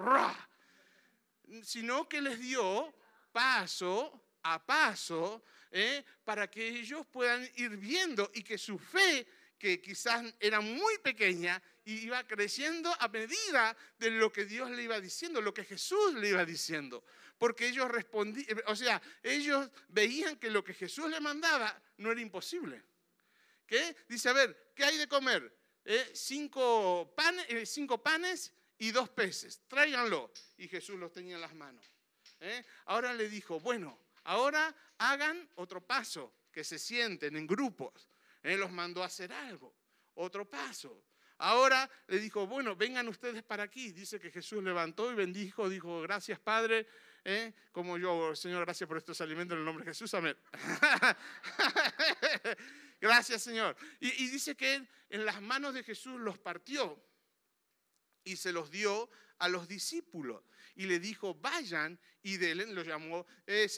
sino 1.62 2.08
que 2.08 2.20
les 2.20 2.40
dio 2.40 2.92
paso 3.32 4.24
a 4.42 4.64
paso 4.64 5.44
¿eh? 5.70 6.04
para 6.24 6.50
que 6.50 6.66
ellos 6.66 7.06
puedan 7.06 7.48
ir 7.56 7.76
viendo 7.76 8.30
y 8.34 8.42
que 8.42 8.58
su 8.58 8.78
fe, 8.78 9.26
que 9.64 9.80
quizás 9.80 10.22
era 10.40 10.60
muy 10.60 10.98
pequeña, 10.98 11.62
iba 11.86 12.22
creciendo 12.26 12.94
a 13.00 13.08
medida 13.08 13.74
de 13.98 14.10
lo 14.10 14.30
que 14.30 14.44
Dios 14.44 14.70
le 14.70 14.82
iba 14.82 15.00
diciendo, 15.00 15.40
lo 15.40 15.54
que 15.54 15.64
Jesús 15.64 16.12
le 16.16 16.28
iba 16.28 16.44
diciendo. 16.44 17.02
Porque 17.38 17.68
ellos 17.68 17.90
respondían, 17.90 18.60
o 18.66 18.76
sea, 18.76 19.00
ellos 19.22 19.70
veían 19.88 20.36
que 20.36 20.50
lo 20.50 20.62
que 20.62 20.74
Jesús 20.74 21.08
le 21.08 21.18
mandaba 21.18 21.80
no 21.96 22.12
era 22.12 22.20
imposible. 22.20 22.82
¿Qué? 23.66 23.96
Dice, 24.06 24.28
a 24.28 24.34
ver, 24.34 24.72
¿qué 24.76 24.84
hay 24.84 24.98
de 24.98 25.08
comer? 25.08 25.56
¿Eh? 25.86 26.10
cinco, 26.12 27.14
panes, 27.16 27.46
eh, 27.48 27.64
cinco 27.64 28.02
panes 28.02 28.52
y 28.76 28.90
dos 28.90 29.08
peces, 29.08 29.62
tráiganlo. 29.66 30.30
Y 30.58 30.68
Jesús 30.68 30.96
los 30.96 31.10
tenía 31.10 31.36
en 31.36 31.40
las 31.40 31.54
manos. 31.54 31.86
¿Eh? 32.40 32.62
Ahora 32.84 33.14
le 33.14 33.30
dijo, 33.30 33.60
bueno, 33.60 33.98
ahora 34.24 34.76
hagan 34.98 35.48
otro 35.54 35.80
paso, 35.80 36.34
que 36.52 36.64
se 36.64 36.78
sienten 36.78 37.34
en 37.34 37.46
grupos. 37.46 38.10
Él 38.44 38.60
los 38.60 38.70
mandó 38.70 39.02
a 39.02 39.06
hacer 39.06 39.32
algo, 39.32 39.74
otro 40.14 40.48
paso. 40.48 41.02
Ahora 41.38 41.90
le 42.06 42.20
dijo, 42.20 42.46
bueno, 42.46 42.76
vengan 42.76 43.08
ustedes 43.08 43.42
para 43.42 43.64
aquí. 43.64 43.90
Dice 43.90 44.20
que 44.20 44.30
Jesús 44.30 44.62
levantó 44.62 45.10
y 45.10 45.14
bendijo, 45.16 45.68
dijo, 45.68 46.00
gracias 46.02 46.38
Padre, 46.38 46.86
¿eh? 47.24 47.52
como 47.72 47.98
yo, 47.98 48.36
Señor, 48.36 48.64
gracias 48.64 48.86
por 48.86 48.98
estos 48.98 49.20
alimentos 49.20 49.54
en 49.54 49.60
el 49.60 49.64
nombre 49.64 49.84
de 49.84 49.90
Jesús, 49.90 50.14
amén. 50.14 50.36
gracias 53.00 53.42
Señor. 53.42 53.76
Y, 53.98 54.10
dice 54.28 54.54
que 54.54 54.86
en 55.08 55.24
las 55.24 55.42
manos 55.42 55.74
de 55.74 55.82
Jesús 55.82 56.20
los 56.20 56.38
partió 56.38 57.02
y 58.22 58.36
se 58.36 58.52
los 58.52 58.70
dio 58.70 59.10
a 59.38 59.48
los 59.48 59.66
discípulos. 59.66 60.42
Y 60.76 60.86
le 60.86 60.98
dijo, 60.98 61.34
vayan, 61.34 61.98
y 62.22 62.36
de 62.36 62.54
lo 62.54 62.82
llamó 62.82 63.26
eh, 63.46 63.68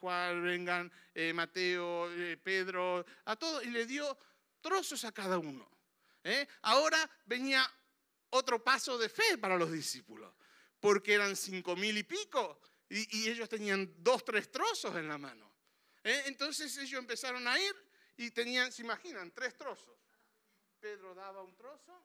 Juan, 0.00 0.42
vengan, 0.42 0.92
eh, 1.14 1.32
Mateo, 1.32 2.10
eh, 2.12 2.36
Pedro, 2.36 3.04
a 3.24 3.36
todos, 3.36 3.64
y 3.64 3.70
le 3.70 3.86
dio 3.86 4.16
trozos 4.60 5.04
a 5.04 5.12
cada 5.12 5.38
uno. 5.38 5.68
¿eh? 6.22 6.46
Ahora 6.62 7.10
venía 7.26 7.68
otro 8.30 8.62
paso 8.62 8.96
de 8.98 9.08
fe 9.08 9.38
para 9.38 9.56
los 9.56 9.72
discípulos, 9.72 10.32
porque 10.80 11.14
eran 11.14 11.34
cinco 11.34 11.76
mil 11.76 11.96
y 11.98 12.02
pico, 12.02 12.60
y, 12.88 13.28
ellos 13.28 13.48
tenían 13.48 13.92
dos, 13.98 14.24
tres 14.24 14.50
trozos 14.50 14.94
en 14.96 15.08
la 15.08 15.18
mano. 15.18 15.50
Entonces 16.04 16.76
ellos 16.76 16.98
empezaron 16.98 17.46
a 17.48 17.58
ir 17.58 17.74
y 18.16 18.30
tenían, 18.30 18.70
se 18.70 18.82
imaginan, 18.82 19.30
tres 19.30 19.56
trozos. 19.56 19.96
Pedro 20.78 21.14
daba 21.14 21.42
un 21.42 21.56
trozo, 21.56 22.04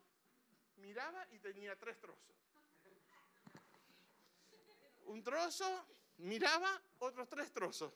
miraba 0.77 1.27
y 1.31 1.39
tenía 1.39 1.75
tres 1.75 1.99
trozos. 1.99 2.35
Un 5.07 5.23
trozo, 5.23 5.85
miraba 6.17 6.81
otros 6.99 7.27
tres 7.27 7.51
trozos. 7.51 7.91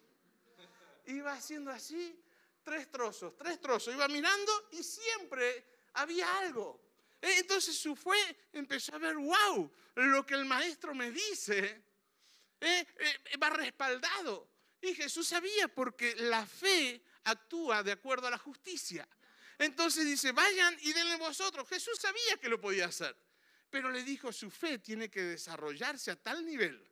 Iba 1.05 1.33
haciendo 1.33 1.71
así, 1.71 2.21
tres 2.63 2.89
trozos, 2.89 3.35
tres 3.37 3.59
trozos. 3.59 3.93
Iba 3.93 4.07
mirando 4.07 4.51
y 4.71 4.83
siempre 4.83 5.65
había 5.93 6.39
algo. 6.39 6.79
Eh, 7.21 7.35
entonces 7.37 7.77
su 7.77 7.95
fue 7.95 8.17
empezó 8.53 8.95
a 8.95 8.97
ver, 8.97 9.15
wow, 9.15 9.71
lo 9.95 10.25
que 10.25 10.33
el 10.33 10.45
maestro 10.45 10.95
me 10.95 11.11
dice 11.11 11.83
eh, 12.59 12.85
eh, 12.99 13.37
va 13.37 13.49
respaldado. 13.49 14.49
Y 14.81 14.95
Jesús 14.95 15.27
sabía 15.27 15.67
porque 15.67 16.15
la 16.15 16.45
fe 16.45 17.03
actúa 17.25 17.83
de 17.83 17.91
acuerdo 17.91 18.27
a 18.27 18.31
la 18.31 18.37
justicia. 18.37 19.07
Entonces 19.59 20.05
dice, 20.05 20.31
vayan 20.31 20.75
y 20.81 20.91
denle 20.91 21.17
vosotros. 21.17 21.69
Jesús 21.69 21.99
sabía 21.99 22.37
que 22.37 22.49
lo 22.49 22.59
podía 22.59 22.87
hacer, 22.87 23.15
pero 23.69 23.91
le 23.91 24.03
dijo, 24.03 24.33
su 24.33 24.49
fe 24.49 24.79
tiene 24.79 25.09
que 25.09 25.21
desarrollarse 25.21 26.09
a 26.09 26.15
tal 26.15 26.43
nivel. 26.43 26.90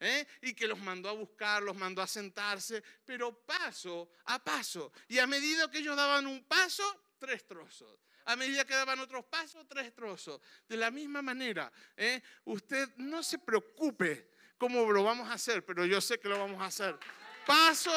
¿Eh? 0.00 0.26
Y 0.42 0.54
que 0.54 0.66
los 0.66 0.78
mandó 0.78 1.08
a 1.08 1.12
buscar, 1.12 1.62
los 1.62 1.76
mandó 1.76 2.02
a 2.02 2.06
sentarse, 2.06 2.82
pero 3.04 3.44
paso 3.44 4.10
a 4.24 4.42
paso. 4.42 4.92
Y 5.08 5.18
a 5.18 5.26
medida 5.26 5.70
que 5.70 5.78
ellos 5.78 5.96
daban 5.96 6.26
un 6.26 6.44
paso, 6.44 6.84
tres 7.18 7.46
trozos. 7.46 7.98
A 8.24 8.34
medida 8.34 8.64
que 8.64 8.74
daban 8.74 8.98
otros 8.98 9.24
pasos, 9.26 9.66
tres 9.68 9.94
trozos. 9.94 10.40
De 10.68 10.76
la 10.76 10.90
misma 10.90 11.22
manera, 11.22 11.70
¿eh? 11.96 12.20
usted 12.44 12.88
no 12.96 13.22
se 13.22 13.38
preocupe 13.38 14.32
cómo 14.58 14.90
lo 14.90 15.04
vamos 15.04 15.28
a 15.30 15.34
hacer, 15.34 15.64
pero 15.64 15.84
yo 15.84 16.00
sé 16.00 16.18
que 16.18 16.28
lo 16.28 16.38
vamos 16.38 16.60
a 16.60 16.66
hacer. 16.66 16.98
Paso 17.46 17.92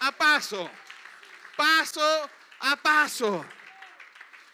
a 0.00 0.12
paso. 0.12 0.70
Paso 1.56 2.30
a 2.60 2.76
paso. 2.76 3.44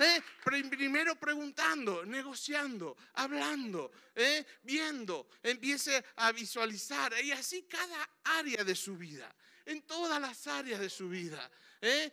¿Eh? 0.03 0.23
Primero 0.45 1.15
preguntando, 1.17 2.05
negociando, 2.05 2.97
hablando, 3.15 3.93
¿eh? 4.15 4.45
viendo, 4.63 5.29
empiece 5.43 6.05
a 6.17 6.33
visualizar 6.33 7.15
y 7.23 7.31
así 7.31 7.63
cada 7.63 8.09
área 8.25 8.65
de 8.65 8.75
su 8.75 8.97
vida, 8.97 9.33
en 9.65 9.83
todas 9.83 10.21
las 10.21 10.47
áreas 10.47 10.81
de 10.81 10.91
su 10.91 11.09
vida. 11.09 11.49
¿eh? 11.81 12.11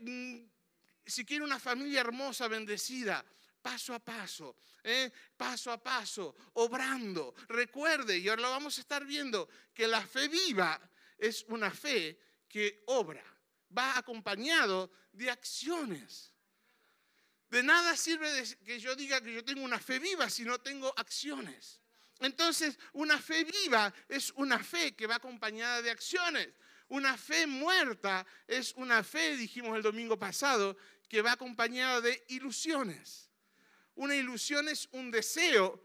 Mm, 0.00 0.38
si 1.04 1.24
quiere 1.24 1.44
una 1.44 1.58
familia 1.58 2.00
hermosa, 2.00 2.46
bendecida, 2.46 3.24
paso 3.60 3.94
a 3.94 3.98
paso, 3.98 4.56
paso 5.36 5.72
a 5.72 5.82
paso, 5.82 6.36
obrando. 6.54 7.34
Recuerde, 7.48 8.18
y 8.18 8.28
ahora 8.28 8.42
lo 8.42 8.50
vamos 8.50 8.78
a 8.78 8.80
estar 8.82 9.04
viendo, 9.04 9.48
que 9.74 9.88
la 9.88 10.06
fe 10.06 10.28
viva 10.28 10.80
es 11.18 11.44
una 11.48 11.70
fe 11.70 12.18
que 12.48 12.84
obra 12.86 13.24
va 13.76 13.98
acompañado 13.98 14.90
de 15.12 15.30
acciones. 15.30 16.31
De 17.52 17.62
nada 17.62 17.94
sirve 17.98 18.26
que 18.64 18.80
yo 18.80 18.96
diga 18.96 19.20
que 19.20 19.34
yo 19.34 19.44
tengo 19.44 19.62
una 19.62 19.78
fe 19.78 19.98
viva 19.98 20.30
si 20.30 20.42
no 20.42 20.58
tengo 20.58 20.90
acciones. 20.96 21.80
Entonces, 22.20 22.78
una 22.94 23.18
fe 23.20 23.44
viva 23.44 23.92
es 24.08 24.32
una 24.36 24.58
fe 24.58 24.94
que 24.94 25.06
va 25.06 25.16
acompañada 25.16 25.82
de 25.82 25.90
acciones. 25.90 26.48
Una 26.88 27.14
fe 27.18 27.46
muerta 27.46 28.24
es 28.48 28.72
una 28.76 29.04
fe, 29.04 29.36
dijimos 29.36 29.76
el 29.76 29.82
domingo 29.82 30.18
pasado, 30.18 30.78
que 31.10 31.20
va 31.20 31.32
acompañada 31.32 32.00
de 32.00 32.24
ilusiones. 32.28 33.28
Una 33.96 34.16
ilusión 34.16 34.66
es 34.70 34.88
un 34.92 35.10
deseo 35.10 35.78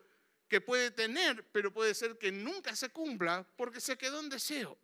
que 0.48 0.62
puede 0.62 0.90
tener, 0.90 1.44
pero 1.52 1.74
puede 1.74 1.94
ser 1.96 2.18
que 2.18 2.32
nunca 2.32 2.78
se 2.78 2.88
cumpla 2.88 3.46
porque 3.58 3.82
se 3.82 3.98
quedó 3.98 4.22
en 4.22 4.30
deseo. 4.30 4.78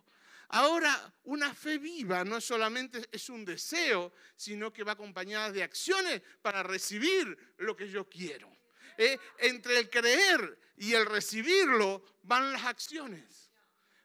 Ahora, 0.55 1.11
una 1.23 1.51
fe 1.55 1.79
viva 1.79 2.23
no 2.23 2.39
solamente 2.39 3.09
es 3.11 3.27
un 3.29 3.43
deseo, 3.43 4.13
sino 4.35 4.71
que 4.71 4.83
va 4.83 4.91
acompañada 4.91 5.51
de 5.51 5.63
acciones 5.63 6.21
para 6.43 6.61
recibir 6.61 7.55
lo 7.57 7.75
que 7.75 7.89
yo 7.89 8.07
quiero. 8.07 8.55
Eh, 8.95 9.17
entre 9.39 9.79
el 9.79 9.89
creer 9.89 10.59
y 10.77 10.93
el 10.93 11.07
recibirlo 11.07 12.05
van 12.21 12.53
las 12.53 12.65
acciones. 12.65 13.49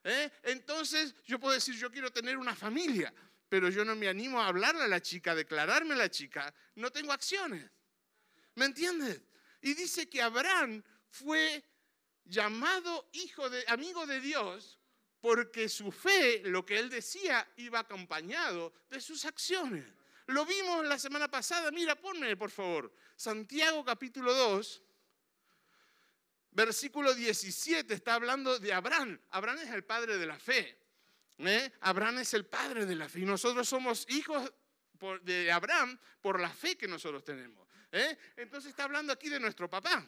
Eh, 0.03 0.31
entonces, 0.45 1.15
yo 1.27 1.39
puedo 1.39 1.53
decir, 1.53 1.75
yo 1.75 1.91
quiero 1.91 2.11
tener 2.11 2.39
una 2.39 2.57
familia, 2.57 3.13
pero 3.47 3.69
yo 3.69 3.85
no 3.85 3.95
me 3.95 4.09
animo 4.09 4.41
a 4.41 4.47
hablarle 4.47 4.85
a 4.85 4.89
la 4.89 5.03
chica, 5.03 5.33
a 5.33 5.35
declararme 5.35 5.93
a 5.93 5.99
la 5.99 6.11
chica, 6.11 6.55
no 6.77 6.91
tengo 6.91 7.13
acciones. 7.13 7.71
¿Me 8.55 8.65
entiendes? 8.65 9.21
Y 9.61 9.75
dice 9.75 10.09
que 10.09 10.23
Abraham 10.23 10.83
fue 11.11 11.63
llamado 12.25 13.07
hijo 13.13 13.51
de 13.51 13.63
amigo 13.69 14.07
de 14.07 14.21
Dios 14.21 14.78
porque 15.21 15.69
su 15.69 15.91
fe, 15.91 16.43
lo 16.45 16.65
que 16.65 16.79
él 16.79 16.91
decía, 16.91 17.47
iba 17.57 17.81
acompañado 17.81 18.73
de 18.91 19.01
sus 19.01 19.25
acciones. 19.25 19.85
Lo 20.27 20.45
vimos 20.45 20.85
la 20.87 20.99
semana 20.99 21.29
pasada, 21.29 21.71
mira, 21.71 21.95
ponme 21.95 22.37
por 22.37 22.51
favor, 22.51 22.93
Santiago 23.17 23.85
capítulo 23.85 24.33
2, 24.35 24.83
versículo 26.51 27.15
17, 27.15 27.95
está 27.95 28.15
hablando 28.15 28.59
de 28.59 28.73
Abraham. 28.73 29.19
Abraham 29.31 29.59
es 29.63 29.71
el 29.71 29.85
padre 29.85 30.19
de 30.19 30.27
la 30.27 30.39
fe. 30.39 30.79
¿eh? 31.39 31.73
Abraham 31.81 32.19
es 32.19 32.35
el 32.35 32.47
padre 32.47 32.85
de 32.85 32.95
la 32.95 33.09
fe 33.09 33.21
y 33.21 33.25
nosotros 33.25 33.69
somos 33.69 34.07
hijos 34.11 34.53
de 35.23 35.53
Abraham 35.53 35.99
por 36.21 36.41
la 36.41 36.51
fe 36.51 36.77
que 36.77 36.89
nosotros 36.89 37.25
tenemos. 37.25 37.67
¿eh? 37.93 38.17
Entonces 38.37 38.71
está 38.71 38.85
hablando 38.85 39.13
aquí 39.13 39.29
de 39.29 39.41
nuestro 39.41 39.69
papá. 39.71 40.07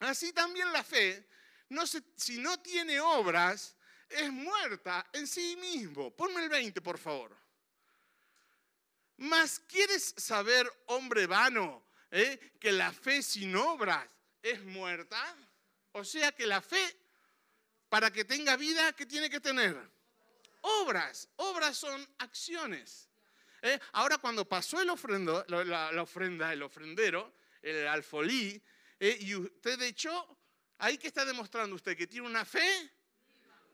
Así 0.00 0.32
también 0.32 0.72
la 0.72 0.82
fe, 0.82 1.28
si 2.16 2.38
no 2.38 2.58
tiene 2.60 2.98
obras, 3.00 3.76
es 4.14 4.30
muerta 4.32 5.06
en 5.12 5.26
sí 5.26 5.56
mismo. 5.56 6.10
Ponme 6.10 6.42
el 6.42 6.48
20, 6.48 6.80
por 6.80 6.98
favor. 6.98 7.36
Mas 9.18 9.60
quieres 9.60 10.14
saber, 10.16 10.70
hombre 10.86 11.26
vano, 11.26 11.84
eh, 12.10 12.52
que 12.58 12.72
la 12.72 12.92
fe 12.92 13.22
sin 13.22 13.54
obras 13.56 14.06
es 14.42 14.62
muerta. 14.64 15.36
O 15.92 16.04
sea 16.04 16.32
que 16.32 16.46
la 16.46 16.60
fe, 16.60 16.96
para 17.88 18.10
que 18.10 18.24
tenga 18.24 18.56
vida, 18.56 18.92
¿qué 18.92 19.06
tiene 19.06 19.28
que 19.28 19.40
tener? 19.40 19.76
Obras. 20.60 21.28
Obras 21.36 21.76
son 21.76 22.08
acciones. 22.18 23.08
Eh, 23.60 23.78
ahora 23.92 24.18
cuando 24.18 24.48
pasó 24.48 24.80
el 24.80 24.90
ofrendo, 24.90 25.44
la, 25.48 26.02
ofrenda, 26.02 26.52
el 26.52 26.62
ofrendero, 26.62 27.32
el 27.60 27.86
alfolí, 27.86 28.60
eh, 28.98 29.18
y 29.20 29.34
usted 29.34 29.80
echó 29.82 30.38
Ahí 30.82 30.98
que 30.98 31.06
está 31.06 31.24
demostrando 31.24 31.76
usted 31.76 31.96
que 31.96 32.08
tiene 32.08 32.26
una 32.26 32.44
fe 32.44 32.90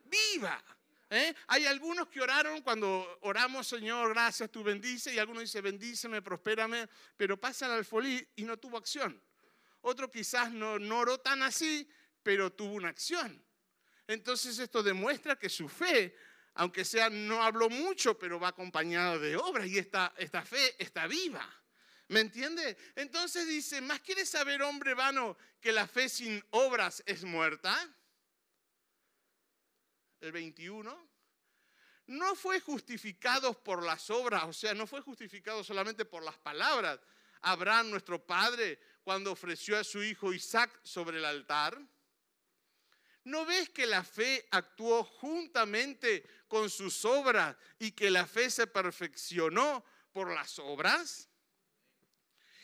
viva. 0.09 0.63
¿eh? 1.11 1.35
Hay 1.47 1.67
algunos 1.67 2.09
que 2.09 2.21
oraron 2.21 2.63
cuando 2.63 3.19
oramos, 3.23 3.67
Señor, 3.67 4.11
gracias, 4.11 4.51
tú 4.51 4.63
bendice, 4.63 5.15
y 5.15 5.19
algunos 5.19 5.43
dicen, 5.43 5.63
bendíceme, 5.63 6.23
prospérame, 6.23 6.89
pero 7.17 7.39
pasa 7.39 7.67
al 7.67 7.73
alfolí 7.73 8.27
y 8.37 8.43
no 8.45 8.57
tuvo 8.57 8.77
acción. 8.77 9.23
Otro 9.81 10.11
quizás 10.11 10.51
no, 10.53 10.79
no 10.79 10.99
oró 10.99 11.19
tan 11.19 11.43
así, 11.43 11.89
pero 12.23 12.53
tuvo 12.53 12.75
una 12.75 12.89
acción. 12.89 13.43
Entonces 14.07 14.59
esto 14.59 14.83
demuestra 14.83 15.37
que 15.37 15.49
su 15.49 15.69
fe, 15.69 16.17
aunque 16.55 16.85
sea 16.85 17.11
no 17.11 17.43
habló 17.43 17.69
mucho, 17.69 18.19
pero 18.19 18.41
va 18.41 18.49
acompañado 18.49 19.19
de 19.19 19.37
obras 19.37 19.67
y 19.67 19.79
esta, 19.79 20.13
esta 20.17 20.43
fe 20.43 20.83
está 20.83 21.07
viva. 21.07 21.47
¿Me 22.09 22.21
entiende? 22.21 22.77
Entonces 22.97 23.47
dice, 23.47 23.83
¿más 23.83 24.01
quieres 24.01 24.31
saber, 24.31 24.63
hombre 24.63 24.95
vano, 24.95 25.37
que 25.61 25.73
la 25.73 25.87
fe 25.87 26.09
sin 26.09 26.43
obras 26.51 27.03
es 27.07 27.23
muerta? 27.23 27.77
El 30.21 30.33
21. 30.33 31.09
No 32.07 32.35
fue 32.35 32.61
justificado 32.61 33.53
por 33.63 33.83
las 33.83 34.09
obras, 34.09 34.45
o 34.45 34.53
sea, 34.53 34.73
no 34.75 34.87
fue 34.87 35.03
justificado 35.03 35.63
solamente 35.63 36.05
por 36.05 36.23
las 36.23 36.39
palabras. 36.39 36.99
Abraham, 37.43 37.91
nuestro 37.91 38.25
padre, 38.25 38.81
cuando 39.05 39.33
ofreció 39.33 39.79
a 39.79 39.85
su 39.85 40.03
hijo 40.03 40.33
Isaac 40.33 40.81
sobre 40.83 41.19
el 41.19 41.25
altar. 41.25 41.79
¿No 43.25 43.45
ves 43.45 43.69
que 43.69 43.87
la 43.87 44.03
fe 44.03 44.49
actuó 44.51 45.05
juntamente 45.05 46.25
con 46.49 46.71
sus 46.71 47.05
obras 47.05 47.55
y 47.79 47.93
que 47.93 48.11
la 48.11 48.27
fe 48.27 48.51
se 48.51 48.67
perfeccionó 48.67 49.85
por 50.13 50.33
las 50.33 50.59
obras? 50.59 51.29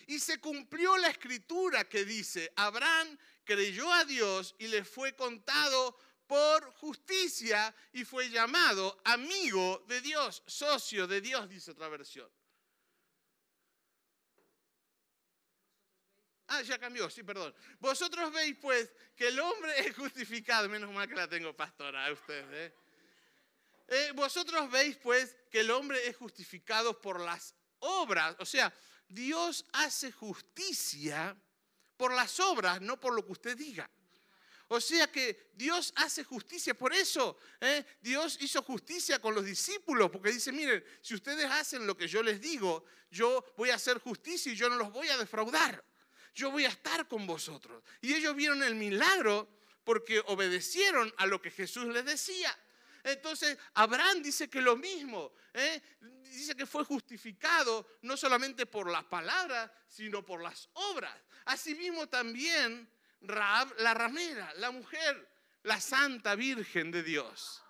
Y 0.06 0.18
se 0.20 0.38
cumplió 0.40 0.96
la 0.96 1.08
escritura 1.08 1.84
que 1.84 2.04
dice, 2.04 2.50
Abraham 2.56 3.18
creyó 3.44 3.92
a 3.92 4.04
Dios 4.04 4.54
y 4.58 4.68
le 4.68 4.84
fue 4.84 5.14
contado 5.14 5.98
por 6.26 6.72
justicia 6.74 7.74
y 7.92 8.04
fue 8.04 8.28
llamado 8.28 9.00
amigo 9.04 9.84
de 9.88 10.00
Dios, 10.00 10.42
socio 10.46 11.06
de 11.06 11.20
Dios, 11.20 11.48
dice 11.48 11.72
otra 11.72 11.88
versión. 11.88 12.30
Ah, 16.48 16.62
ya 16.62 16.78
cambió, 16.78 17.08
sí, 17.08 17.22
perdón. 17.22 17.54
Vosotros 17.80 18.32
veis 18.32 18.56
pues 18.60 18.92
que 19.16 19.28
el 19.28 19.40
hombre 19.40 19.86
es 19.86 19.96
justificado, 19.96 20.68
menos 20.68 20.92
mal 20.92 21.08
que 21.08 21.14
la 21.14 21.28
tengo 21.28 21.54
pastora, 21.56 22.12
ustedes. 22.12 22.46
¿eh? 22.52 22.74
Eh, 23.88 24.12
vosotros 24.14 24.70
veis 24.70 24.96
pues 24.96 25.36
que 25.50 25.60
el 25.60 25.70
hombre 25.70 26.06
es 26.06 26.16
justificado 26.16 27.00
por 27.00 27.20
las 27.20 27.54
obras, 27.80 28.36
o 28.38 28.46
sea, 28.46 28.72
Dios 29.08 29.64
hace 29.72 30.10
justicia 30.10 31.36
por 31.96 32.12
las 32.12 32.40
obras, 32.40 32.80
no 32.80 32.98
por 32.98 33.14
lo 33.14 33.24
que 33.24 33.32
usted 33.32 33.56
diga. 33.56 33.88
O 34.74 34.80
sea 34.80 35.06
que 35.06 35.50
Dios 35.54 35.92
hace 35.96 36.24
justicia. 36.24 36.74
Por 36.74 36.92
eso 36.92 37.38
¿eh? 37.60 37.84
Dios 38.00 38.36
hizo 38.40 38.62
justicia 38.62 39.20
con 39.20 39.34
los 39.34 39.44
discípulos, 39.44 40.10
porque 40.10 40.32
dice, 40.32 40.50
miren, 40.50 40.84
si 41.00 41.14
ustedes 41.14 41.46
hacen 41.46 41.86
lo 41.86 41.96
que 41.96 42.08
yo 42.08 42.22
les 42.22 42.40
digo, 42.40 42.84
yo 43.08 43.44
voy 43.56 43.70
a 43.70 43.76
hacer 43.76 43.98
justicia 43.98 44.52
y 44.52 44.56
yo 44.56 44.68
no 44.68 44.74
los 44.74 44.92
voy 44.92 45.08
a 45.08 45.16
defraudar. 45.16 45.84
Yo 46.34 46.50
voy 46.50 46.64
a 46.64 46.68
estar 46.68 47.06
con 47.06 47.24
vosotros. 47.24 47.84
Y 48.00 48.14
ellos 48.14 48.34
vieron 48.34 48.64
el 48.64 48.74
milagro 48.74 49.48
porque 49.84 50.20
obedecieron 50.26 51.14
a 51.18 51.26
lo 51.26 51.40
que 51.40 51.52
Jesús 51.52 51.84
les 51.86 52.04
decía. 52.04 52.56
Entonces, 53.04 53.56
Abraham 53.74 54.22
dice 54.22 54.48
que 54.48 54.60
lo 54.60 54.76
mismo, 54.76 55.32
¿eh? 55.52 55.80
dice 56.22 56.56
que 56.56 56.66
fue 56.66 56.84
justificado 56.84 57.86
no 58.02 58.16
solamente 58.16 58.66
por 58.66 58.90
las 58.90 59.04
palabras, 59.04 59.70
sino 59.86 60.24
por 60.24 60.42
las 60.42 60.68
obras. 60.72 61.14
Asimismo 61.44 62.08
también 62.08 62.88
Raab, 63.26 63.74
la 63.78 63.94
ramera, 63.94 64.52
la 64.54 64.70
mujer, 64.70 65.28
la 65.62 65.80
santa 65.80 66.34
virgen 66.34 66.90
de 66.90 67.02
Dios. 67.02 67.62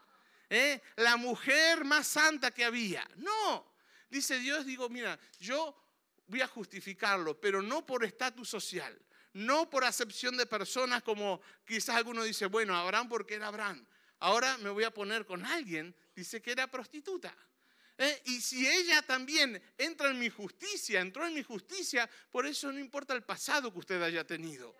¿eh? 0.50 0.80
La 0.96 1.16
mujer 1.16 1.84
más 1.84 2.06
santa 2.06 2.50
que 2.50 2.64
había. 2.64 3.08
No, 3.16 3.74
dice 4.10 4.38
Dios, 4.38 4.66
digo, 4.66 4.88
mira, 4.88 5.18
yo 5.38 5.76
voy 6.26 6.40
a 6.40 6.46
justificarlo, 6.46 7.40
pero 7.40 7.62
no 7.62 7.84
por 7.84 8.04
estatus 8.04 8.48
social, 8.48 8.98
no 9.32 9.68
por 9.68 9.84
acepción 9.84 10.36
de 10.36 10.46
personas 10.46 11.02
como 11.02 11.40
quizás 11.66 11.96
alguno 11.96 12.22
dice, 12.22 12.46
bueno, 12.46 12.76
Abraham 12.76 13.08
porque 13.08 13.34
era 13.34 13.48
Abraham. 13.48 13.84
Ahora 14.20 14.56
me 14.58 14.70
voy 14.70 14.84
a 14.84 14.94
poner 14.94 15.26
con 15.26 15.44
alguien, 15.44 15.94
dice 16.14 16.40
que 16.40 16.52
era 16.52 16.66
prostituta. 16.70 17.34
¿Eh? 17.96 18.22
Y 18.26 18.40
si 18.40 18.66
ella 18.66 19.02
también 19.02 19.62
entra 19.78 20.10
en 20.10 20.18
mi 20.18 20.28
justicia, 20.28 21.00
entró 21.00 21.26
en 21.26 21.34
mi 21.34 21.42
justicia, 21.42 22.08
por 22.30 22.44
eso 22.46 22.72
no 22.72 22.78
importa 22.78 23.14
el 23.14 23.22
pasado 23.22 23.72
que 23.72 23.78
usted 23.78 24.02
haya 24.02 24.26
tenido. 24.26 24.74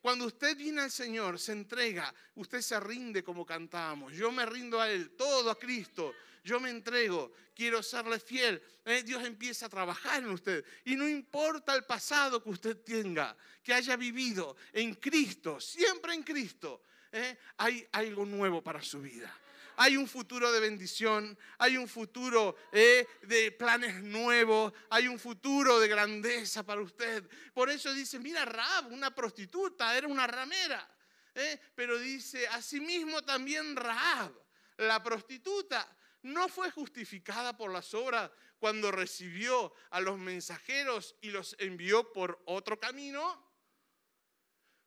Cuando 0.00 0.26
usted 0.26 0.56
viene 0.56 0.82
al 0.82 0.90
Señor, 0.90 1.38
se 1.38 1.52
entrega, 1.52 2.14
usted 2.36 2.60
se 2.60 2.78
rinde 2.78 3.22
como 3.24 3.44
cantábamos. 3.44 4.12
Yo 4.12 4.30
me 4.30 4.46
rindo 4.46 4.80
a 4.80 4.90
Él, 4.90 5.10
todo 5.10 5.50
a 5.50 5.58
Cristo. 5.58 6.14
Yo 6.44 6.60
me 6.60 6.70
entrego, 6.70 7.32
quiero 7.54 7.82
serle 7.82 8.20
fiel. 8.20 8.62
¿Eh? 8.84 9.02
Dios 9.02 9.24
empieza 9.24 9.66
a 9.66 9.68
trabajar 9.68 10.22
en 10.22 10.30
usted. 10.30 10.64
Y 10.84 10.96
no 10.96 11.08
importa 11.08 11.74
el 11.74 11.84
pasado 11.84 12.42
que 12.42 12.50
usted 12.50 12.76
tenga, 12.78 13.36
que 13.62 13.74
haya 13.74 13.96
vivido 13.96 14.56
en 14.72 14.94
Cristo, 14.94 15.60
siempre 15.60 16.14
en 16.14 16.22
Cristo. 16.22 16.82
¿eh? 17.12 17.36
hay 17.56 17.86
algo 17.92 18.24
nuevo 18.24 18.62
para 18.62 18.82
su 18.82 19.00
vida. 19.00 19.34
Hay 19.80 19.96
un 19.96 20.08
futuro 20.08 20.50
de 20.50 20.58
bendición, 20.58 21.38
hay 21.56 21.76
un 21.76 21.86
futuro 21.86 22.56
¿eh? 22.72 23.06
de 23.22 23.52
planes 23.52 24.02
nuevos, 24.02 24.72
hay 24.90 25.06
un 25.06 25.20
futuro 25.20 25.78
de 25.78 25.86
grandeza 25.86 26.64
para 26.64 26.80
usted. 26.80 27.28
Por 27.54 27.70
eso 27.70 27.94
dice, 27.94 28.18
mira, 28.18 28.44
Raab, 28.44 28.90
una 28.92 29.14
prostituta, 29.14 29.96
era 29.96 30.08
una 30.08 30.26
ramera. 30.26 30.84
¿eh? 31.32 31.60
Pero 31.76 31.96
dice, 31.96 32.48
asimismo 32.48 33.22
también 33.22 33.76
Raab, 33.76 34.32
la 34.78 35.00
prostituta, 35.00 35.88
no 36.22 36.48
fue 36.48 36.72
justificada 36.72 37.56
por 37.56 37.72
las 37.72 37.94
obras 37.94 38.32
cuando 38.58 38.90
recibió 38.90 39.72
a 39.90 40.00
los 40.00 40.18
mensajeros 40.18 41.14
y 41.20 41.30
los 41.30 41.54
envió 41.60 42.12
por 42.12 42.42
otro 42.46 42.80
camino. 42.80 43.46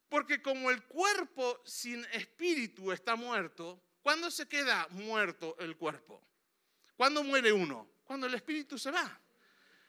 Porque 0.09 0.41
como 0.41 0.69
el 0.69 0.83
cuerpo 0.83 1.61
sin 1.63 2.03
espíritu 2.11 2.91
está 2.91 3.15
muerto, 3.15 3.81
¿cuándo 4.01 4.29
se 4.31 4.47
queda 4.47 4.87
muerto 4.91 5.55
el 5.59 5.75
cuerpo? 5.77 6.21
¿Cuándo 6.95 7.23
muere 7.23 7.51
uno? 7.51 7.89
Cuando 8.03 8.27
el 8.27 8.33
espíritu 8.33 8.77
se 8.77 8.91
va. 8.91 9.19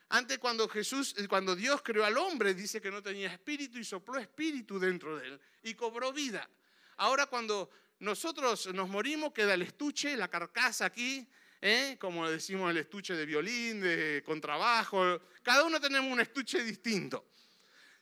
Antes 0.08 0.38
cuando 0.38 0.68
Jesús, 0.68 1.14
cuando 1.28 1.56
Dios 1.56 1.80
creó 1.82 2.04
al 2.04 2.18
hombre, 2.18 2.52
dice 2.54 2.80
que 2.80 2.90
no 2.90 3.02
tenía 3.02 3.32
espíritu 3.32 3.78
y 3.78 3.84
sopló 3.84 4.18
espíritu 4.18 4.78
dentro 4.78 5.18
de 5.18 5.26
él 5.26 5.40
y 5.62 5.74
cobró 5.74 6.12
vida. 6.12 6.48
Ahora 6.96 7.26
cuando 7.26 7.70
nosotros 7.98 8.66
nos 8.74 8.88
morimos, 8.88 9.32
queda 9.32 9.54
el 9.54 9.62
estuche, 9.62 10.16
la 10.16 10.28
carcasa 10.28 10.84
aquí, 10.84 11.26
¿eh? 11.62 11.96
como 11.98 12.28
decimos 12.28 12.70
el 12.70 12.76
estuche 12.76 13.14
de 13.14 13.24
violín, 13.24 13.80
de 13.80 14.22
contrabajo. 14.26 15.22
Cada 15.42 15.64
uno 15.64 15.80
tenemos 15.80 16.12
un 16.12 16.20
estuche 16.20 16.62
distinto. 16.62 17.26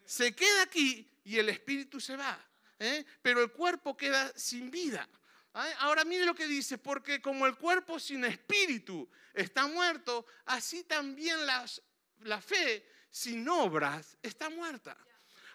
Se 0.05 0.35
queda 0.35 0.63
aquí 0.63 1.09
y 1.23 1.39
el 1.39 1.49
espíritu 1.49 2.01
se 2.01 2.17
va, 2.17 2.45
¿eh? 2.79 3.05
pero 3.23 3.43
el 3.43 3.53
cuerpo 3.53 3.97
queda 3.97 4.33
sin 4.37 4.71
vida. 4.71 5.09
Ahora 5.53 6.05
mire 6.05 6.25
lo 6.25 6.35
que 6.35 6.47
dice, 6.47 6.79
porque 6.79 7.21
como 7.21 7.47
el 7.47 7.57
cuerpo 7.57 7.99
sin 7.99 8.25
espíritu 8.25 9.09
está 9.35 9.67
muerto, 9.67 10.27
así 10.47 10.85
también 10.85 11.39
la 11.47 12.41
fe 12.41 12.87
sin 13.11 13.49
obras 13.49 14.17
está 14.23 14.49
muerta. 14.49 14.97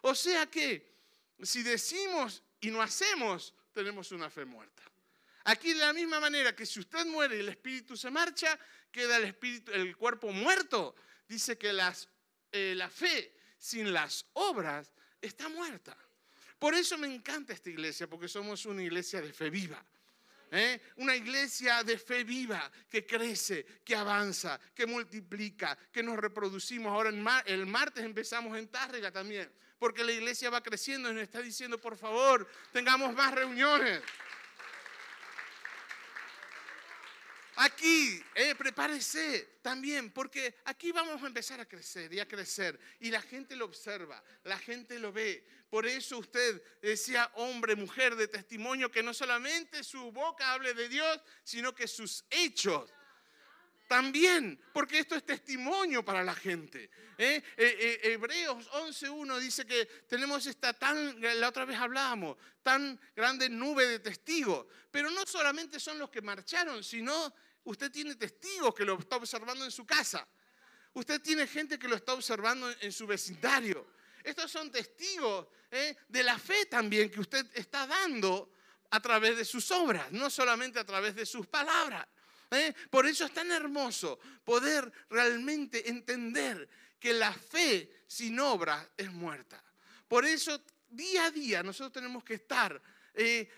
O 0.01 0.13
sea 0.13 0.45
que 0.47 0.95
si 1.41 1.63
decimos 1.63 2.43
y 2.59 2.69
no 2.69 2.81
hacemos, 2.81 3.53
tenemos 3.73 4.11
una 4.11 4.29
fe 4.29 4.45
muerta. 4.45 4.83
Aquí 5.45 5.73
de 5.73 5.79
la 5.79 5.93
misma 5.93 6.19
manera 6.19 6.55
que 6.55 6.65
si 6.65 6.79
usted 6.79 7.05
muere 7.05 7.37
y 7.37 7.39
el 7.39 7.49
espíritu 7.49 7.95
se 7.95 8.09
marcha, 8.09 8.57
queda 8.91 9.17
el, 9.17 9.25
espíritu, 9.25 9.71
el 9.71 9.95
cuerpo 9.95 10.31
muerto. 10.31 10.95
Dice 11.27 11.57
que 11.57 11.69
eh, 12.51 12.73
la 12.75 12.89
fe 12.89 13.35
sin 13.57 13.93
las 13.93 14.25
obras 14.33 14.91
está 15.21 15.47
muerta. 15.49 15.95
Por 16.59 16.73
eso 16.73 16.97
me 16.97 17.13
encanta 17.13 17.53
esta 17.53 17.69
iglesia, 17.69 18.07
porque 18.07 18.27
somos 18.27 18.65
una 18.65 18.81
iglesia 18.81 19.21
de 19.21 19.33
fe 19.33 19.49
viva. 19.49 19.83
¿eh? 20.51 20.79
Una 20.97 21.15
iglesia 21.15 21.83
de 21.83 21.97
fe 21.97 22.23
viva 22.23 22.71
que 22.89 23.05
crece, 23.05 23.65
que 23.83 23.95
avanza, 23.95 24.59
que 24.73 24.85
multiplica, 24.85 25.77
que 25.91 26.01
nos 26.01 26.17
reproducimos. 26.17 26.91
Ahora 26.91 27.09
el 27.45 27.65
martes 27.65 28.03
empezamos 28.03 28.57
en 28.57 28.69
Tárrega 28.69 29.11
también, 29.11 29.51
porque 29.77 30.03
la 30.03 30.11
iglesia 30.11 30.49
va 30.49 30.61
creciendo 30.61 31.09
y 31.09 31.13
nos 31.13 31.23
está 31.23 31.41
diciendo, 31.41 31.79
por 31.79 31.97
favor, 31.97 32.47
tengamos 32.71 33.13
más 33.13 33.33
reuniones. 33.33 34.01
Aquí, 37.57 38.21
eh, 38.35 38.53
prepárese 38.55 39.59
también, 39.61 40.11
porque 40.11 40.55
aquí 40.65 40.91
vamos 40.91 41.23
a 41.23 41.27
empezar 41.27 41.59
a 41.59 41.65
crecer 41.65 42.13
y 42.13 42.19
a 42.19 42.27
crecer. 42.27 42.79
Y 42.99 43.11
la 43.11 43.21
gente 43.21 43.55
lo 43.55 43.65
observa, 43.65 44.21
la 44.43 44.57
gente 44.57 44.99
lo 44.99 45.13
ve. 45.13 45.45
Por 45.69 45.85
eso 45.85 46.17
usted 46.17 46.61
decía, 46.81 47.31
hombre, 47.35 47.75
mujer 47.75 48.15
de 48.15 48.27
testimonio, 48.27 48.91
que 48.91 49.03
no 49.03 49.13
solamente 49.13 49.83
su 49.83 50.11
boca 50.11 50.51
hable 50.51 50.73
de 50.73 50.89
Dios, 50.89 51.21
sino 51.43 51.73
que 51.73 51.87
sus 51.87 52.25
hechos 52.29 52.91
También, 53.87 54.59
porque 54.73 54.99
esto 54.99 55.15
es 55.15 55.23
testimonio 55.23 56.03
para 56.03 56.23
la 56.23 56.33
gente. 56.33 56.89
¿eh? 57.17 57.41
Eh, 57.55 57.99
eh, 58.03 58.13
Hebreos 58.13 58.67
11.1 58.71 59.37
dice 59.39 59.65
que 59.65 59.85
tenemos 60.07 60.45
esta 60.47 60.73
tan, 60.73 61.21
la 61.21 61.49
otra 61.49 61.65
vez 61.65 61.77
hablábamos, 61.77 62.37
tan 62.63 62.99
grande 63.15 63.47
nube 63.47 63.85
de 63.85 63.99
testigos. 63.99 64.65
Pero 64.89 65.11
no 65.11 65.25
solamente 65.27 65.79
son 65.79 65.99
los 65.99 66.09
que 66.09 66.21
marcharon, 66.21 66.83
sino 66.83 67.33
usted 67.65 67.91
tiene 67.91 68.15
testigos 68.15 68.73
que 68.73 68.85
lo 68.85 68.97
está 68.97 69.17
observando 69.17 69.63
en 69.63 69.71
su 69.71 69.85
casa. 69.85 70.27
Usted 70.93 71.21
tiene 71.21 71.45
gente 71.45 71.77
que 71.77 71.87
lo 71.87 71.95
está 71.95 72.13
observando 72.13 72.73
en 72.79 72.91
su 72.91 73.05
vecindario. 73.05 73.85
Estos 74.23 74.49
son 74.49 74.71
testigos 74.71 75.47
de 76.07 76.23
la 76.23 76.39
fe 76.39 76.65
también 76.67 77.11
que 77.11 77.19
usted 77.19 77.45
está 77.53 77.85
dando 77.85 78.49
a 78.89 78.99
través 79.01 79.37
de 79.37 79.45
sus 79.45 79.69
obras, 79.71 80.11
no 80.11 80.29
solamente 80.29 80.79
a 80.79 80.85
través 80.85 81.13
de 81.15 81.25
sus 81.25 81.45
palabras. 81.45 82.07
¿Eh? 82.51 82.73
Por 82.89 83.05
eso 83.05 83.25
es 83.25 83.33
tan 83.33 83.51
hermoso 83.51 84.19
poder 84.43 84.91
realmente 85.09 85.89
entender 85.89 86.67
que 86.99 87.13
la 87.13 87.33
fe 87.33 88.03
sin 88.07 88.39
obra 88.39 88.89
es 88.97 89.11
muerta. 89.11 89.63
Por 90.07 90.25
eso 90.25 90.61
día 90.89 91.25
a 91.25 91.31
día 91.31 91.63
nosotros 91.63 91.91
tenemos 91.91 92.23
que 92.23 92.35
estar 92.35 92.81
eh, 93.13 93.49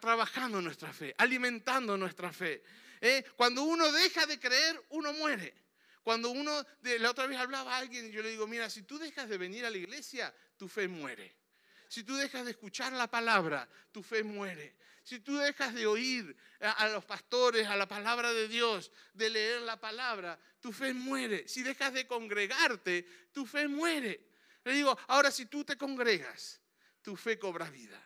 trabajando 0.00 0.60
nuestra 0.60 0.92
fe, 0.92 1.14
alimentando 1.18 1.96
nuestra 1.96 2.32
fe. 2.32 2.62
¿eh? 3.00 3.24
Cuando 3.36 3.64
uno 3.64 3.90
deja 3.92 4.26
de 4.26 4.38
creer, 4.38 4.80
uno 4.90 5.12
muere. 5.12 5.54
Cuando 6.02 6.30
uno, 6.30 6.64
de, 6.80 6.98
la 6.98 7.10
otra 7.10 7.26
vez 7.26 7.38
hablaba 7.38 7.74
a 7.74 7.78
alguien 7.78 8.06
y 8.06 8.10
yo 8.10 8.22
le 8.22 8.30
digo, 8.30 8.46
mira, 8.46 8.68
si 8.68 8.82
tú 8.82 8.98
dejas 8.98 9.28
de 9.28 9.38
venir 9.38 9.64
a 9.64 9.70
la 9.70 9.76
iglesia, 9.76 10.34
tu 10.56 10.68
fe 10.68 10.88
muere. 10.88 11.41
Si 11.92 12.04
tú 12.04 12.16
dejas 12.16 12.46
de 12.46 12.52
escuchar 12.52 12.90
la 12.94 13.06
palabra, 13.06 13.68
tu 13.92 14.02
fe 14.02 14.22
muere. 14.22 14.76
Si 15.02 15.20
tú 15.20 15.36
dejas 15.36 15.74
de 15.74 15.86
oír 15.86 16.34
a, 16.58 16.88
los 16.88 17.04
pastores, 17.04 17.68
a 17.68 17.76
la 17.76 17.86
palabra 17.86 18.32
de 18.32 18.48
Dios, 18.48 18.90
de 19.12 19.28
leer 19.28 19.60
la 19.60 19.78
palabra, 19.78 20.40
tu 20.58 20.72
fe 20.72 20.94
muere. 20.94 21.46
Si 21.46 21.62
dejas 21.62 21.92
de 21.92 22.06
congregarte, 22.06 23.06
tu 23.30 23.44
fe 23.44 23.68
muere. 23.68 24.26
Le 24.64 24.72
digo, 24.72 24.98
ahora 25.08 25.30
si 25.30 25.44
tú 25.44 25.64
te 25.64 25.76
congregas, 25.76 26.62
tu 27.02 27.14
fe 27.14 27.38
cobra 27.38 27.68
vida. 27.68 28.02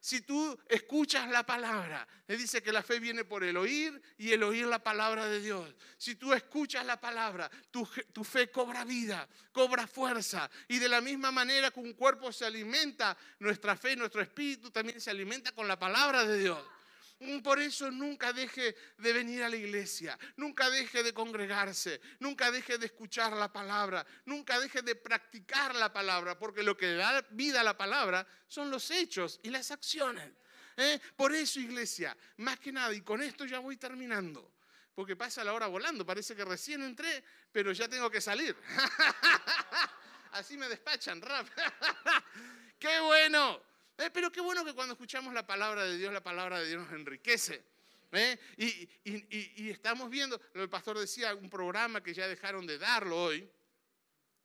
Si 0.00 0.20
tú 0.20 0.56
escuchas 0.68 1.28
la 1.30 1.44
palabra, 1.44 2.06
le 2.26 2.36
dice 2.36 2.62
que 2.62 2.72
la 2.72 2.82
fe 2.82 3.00
viene 3.00 3.24
por 3.24 3.42
el 3.42 3.56
oír 3.56 4.00
y 4.18 4.32
el 4.32 4.42
oír 4.42 4.66
la 4.66 4.82
palabra 4.82 5.26
de 5.26 5.40
Dios. 5.40 5.74
Si 5.96 6.14
tú 6.14 6.32
escuchas 6.32 6.86
la 6.86 7.00
palabra, 7.00 7.50
tu, 7.70 7.88
tu, 8.12 8.22
fe 8.22 8.50
cobra 8.50 8.84
vida, 8.84 9.28
cobra 9.52 9.86
fuerza. 9.86 10.48
Y 10.68 10.78
de 10.78 10.88
la 10.88 11.00
misma 11.00 11.32
manera 11.32 11.70
que 11.70 11.80
un 11.80 11.94
cuerpo 11.94 12.32
se 12.32 12.44
alimenta, 12.44 13.16
nuestra 13.40 13.76
fe, 13.76 13.96
nuestro 13.96 14.20
espíritu 14.20 14.70
también 14.70 15.00
se 15.00 15.10
alimenta 15.10 15.52
con 15.52 15.66
la 15.66 15.78
palabra 15.78 16.24
de 16.24 16.38
Dios. 16.38 16.75
Mm, 17.18 17.40
por 17.40 17.58
eso 17.58 17.90
nunca 17.90 18.32
deje 18.32 18.76
de 18.98 19.12
venir 19.12 19.42
a 19.42 19.48
la 19.48 19.56
iglesia, 19.56 20.18
nunca 20.36 20.68
deje 20.68 21.02
de 21.02 21.14
congregarse, 21.14 22.00
nunca 22.18 22.50
deje 22.50 22.76
de 22.76 22.86
escuchar 22.86 23.32
la 23.32 23.50
palabra, 23.50 24.06
nunca 24.26 24.60
deje 24.60 24.82
de 24.82 24.96
practicar 24.96 25.74
la 25.74 25.90
palabra, 25.90 26.38
porque 26.38 26.62
lo 26.62 26.76
que 26.76 26.94
da 26.94 27.26
vida 27.30 27.62
a 27.62 27.64
la 27.64 27.76
palabra 27.76 28.26
son 28.46 28.70
los 28.70 28.90
hechos 28.90 29.40
y 29.42 29.48
las 29.48 29.70
acciones. 29.70 30.30
¿eh? 30.76 31.00
Por 31.16 31.34
eso, 31.34 31.58
iglesia, 31.58 32.14
más 32.36 32.60
que 32.60 32.70
nada, 32.70 32.92
y 32.92 33.00
con 33.00 33.22
esto 33.22 33.46
ya 33.46 33.60
voy 33.60 33.78
terminando, 33.78 34.52
porque 34.94 35.16
pasa 35.16 35.42
la 35.42 35.54
hora 35.54 35.68
volando, 35.68 36.04
parece 36.04 36.36
que 36.36 36.44
recién 36.44 36.82
entré, 36.82 37.24
pero 37.50 37.72
ya 37.72 37.88
tengo 37.88 38.10
que 38.10 38.20
salir. 38.20 38.54
Así 40.32 40.58
me 40.58 40.68
despachan, 40.68 41.22
rap. 41.22 41.48
¡Qué 42.78 43.00
bueno! 43.00 43.75
Eh, 43.98 44.10
pero 44.12 44.30
qué 44.30 44.40
bueno 44.40 44.64
que 44.64 44.74
cuando 44.74 44.92
escuchamos 44.92 45.32
la 45.32 45.46
palabra 45.46 45.84
de 45.84 45.96
Dios, 45.96 46.12
la 46.12 46.22
palabra 46.22 46.60
de 46.60 46.68
Dios 46.68 46.82
nos 46.82 46.92
enriquece. 46.92 47.64
¿eh? 48.12 48.38
Y, 48.56 49.70
estamos 49.70 50.10
viendo, 50.10 50.40
el 50.54 50.68
pastor 50.68 50.98
decía, 50.98 51.34
un 51.34 51.48
programa 51.48 52.02
que 52.02 52.12
ya 52.12 52.28
dejaron 52.28 52.66
de 52.66 52.78
darlo 52.78 53.24
hoy. 53.24 53.48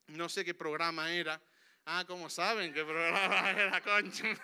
No 0.07 0.29
sé 0.29 0.45
qué 0.45 0.53
programa 0.53 1.11
era. 1.11 1.41
Ah, 1.85 2.05
¿cómo 2.07 2.29
saben 2.29 2.73
qué 2.73 2.85
programa 2.85 3.49
era, 3.57 3.81
concha? 3.81 4.25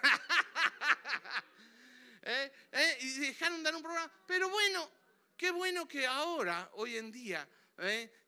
¿Eh? 2.23 2.97
Y 3.01 3.19
dejaron 3.19 3.59
de 3.59 3.63
dar 3.63 3.75
un 3.75 3.81
programa. 3.81 4.11
Pero 4.25 4.49
bueno, 4.49 4.91
qué 5.37 5.51
bueno 5.51 5.87
que 5.87 6.05
ahora, 6.05 6.69
hoy 6.73 6.97
en 6.97 7.11
día, 7.11 7.47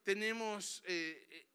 tenemos 0.04 0.82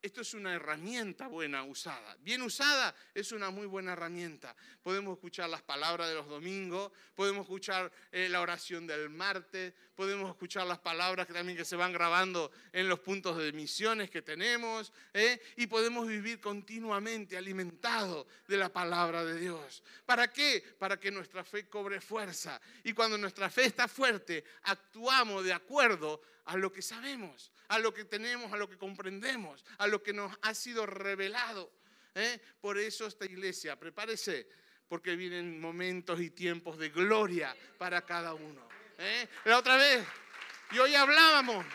esto 0.05 0.21
es 0.21 0.36
una 0.36 0.53
herramienta 0.53 1.27
buena 1.27 1.63
usada. 1.63 2.15
Bien 2.19 2.43
usada 2.43 2.93
es 3.15 3.31
una 3.31 3.49
muy 3.49 3.65
buena 3.65 3.93
herramienta. 3.93 4.55
Podemos 4.84 5.15
escuchar 5.15 5.49
las 5.49 5.63
palabras 5.63 6.10
de 6.10 6.13
los 6.13 6.27
domingos, 6.27 6.91
podemos 7.15 7.41
escuchar 7.41 7.91
eh, 8.12 8.29
la 8.29 8.41
oración 8.41 8.86
del 8.86 9.10
martes, 9.10 9.73
podemos 9.95 10.29
escuchar 10.29 10.67
las 10.67 10.77
palabras 10.77 11.25
que 11.25 11.34
también 11.34 11.58
que 11.58 11.65
se 11.65 11.75
van 11.75 11.91
grabando 11.91 12.51
en 12.71 12.88
los 12.88 12.99
puntos 12.99 13.36
de 13.38 13.51
misiones 13.51 14.12
que 14.12 14.21
tenemos 14.21 14.93
¿eh? 15.12 15.41
y 15.55 15.65
podemos 15.65 16.08
vivir 16.08 16.39
continuamente 16.39 17.36
alimentados 17.36 18.27
de 18.47 18.58
la 18.58 18.71
palabra 18.71 19.25
de 19.25 19.39
Dios. 19.39 19.81
¿Para 20.05 20.31
qué? 20.31 20.63
Para 20.77 20.99
que 20.99 21.10
nuestra 21.10 21.43
fe 21.43 21.67
cobre 21.67 21.99
fuerza. 21.99 22.62
Y 22.84 22.93
cuando 22.93 23.17
nuestra 23.17 23.49
fe 23.49 23.65
está 23.65 23.88
fuerte, 23.88 24.43
actuamos 24.62 25.43
de 25.43 25.53
acuerdo 25.53 26.21
a 26.45 26.58
lo 26.58 26.71
que 26.71 26.81
sabemos, 26.81 27.51
a 27.67 27.79
lo 27.79 27.93
que 27.93 28.05
tenemos, 28.05 28.35
a 28.36 28.58
lo 28.58 28.69
que 28.69 28.78
comprendemos, 28.78 29.63
a 29.78 29.88
lo 29.88 30.04
que 30.04 30.13
nos 30.13 30.36
ha 30.41 30.54
sido 30.54 30.86
revelado. 30.86 31.71
¿eh? 32.13 32.39
Por 32.62 32.78
eso 32.78 33.08
esta 33.08 33.26
iglesia, 33.26 33.80
prepárese, 33.80 34.48
porque 34.88 35.15
vienen 35.15 35.60
momentos 35.60 36.19
y 36.19 36.30
tiempos 36.30 36.78
de 36.78 36.89
gloria 36.89 37.56
para 37.78 38.06
cada 38.06 38.34
uno. 38.34 38.67
¿eh? 38.98 39.28
La 39.45 39.58
otra 39.58 39.78
vez, 39.78 40.06
y 40.71 40.78
hoy 40.78 40.93
hablábamos, 40.95 41.65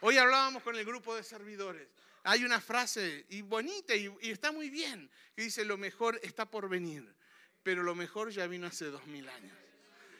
hoy 0.00 0.18
hablábamos 0.18 0.62
con 0.62 0.76
el 0.76 0.84
grupo 0.84 1.16
de 1.16 1.22
servidores. 1.22 1.88
Hay 2.24 2.44
una 2.44 2.60
frase 2.60 3.26
y 3.28 3.42
bonita 3.42 3.94
y, 3.94 4.10
y 4.22 4.30
está 4.30 4.52
muy 4.52 4.70
bien, 4.70 5.10
que 5.34 5.42
dice, 5.42 5.64
lo 5.64 5.76
mejor 5.76 6.18
está 6.22 6.50
por 6.50 6.68
venir, 6.68 7.14
pero 7.62 7.82
lo 7.82 7.94
mejor 7.94 8.30
ya 8.30 8.46
vino 8.46 8.66
hace 8.66 8.86
dos 8.86 9.06
mil 9.06 9.28
años. 9.28 9.56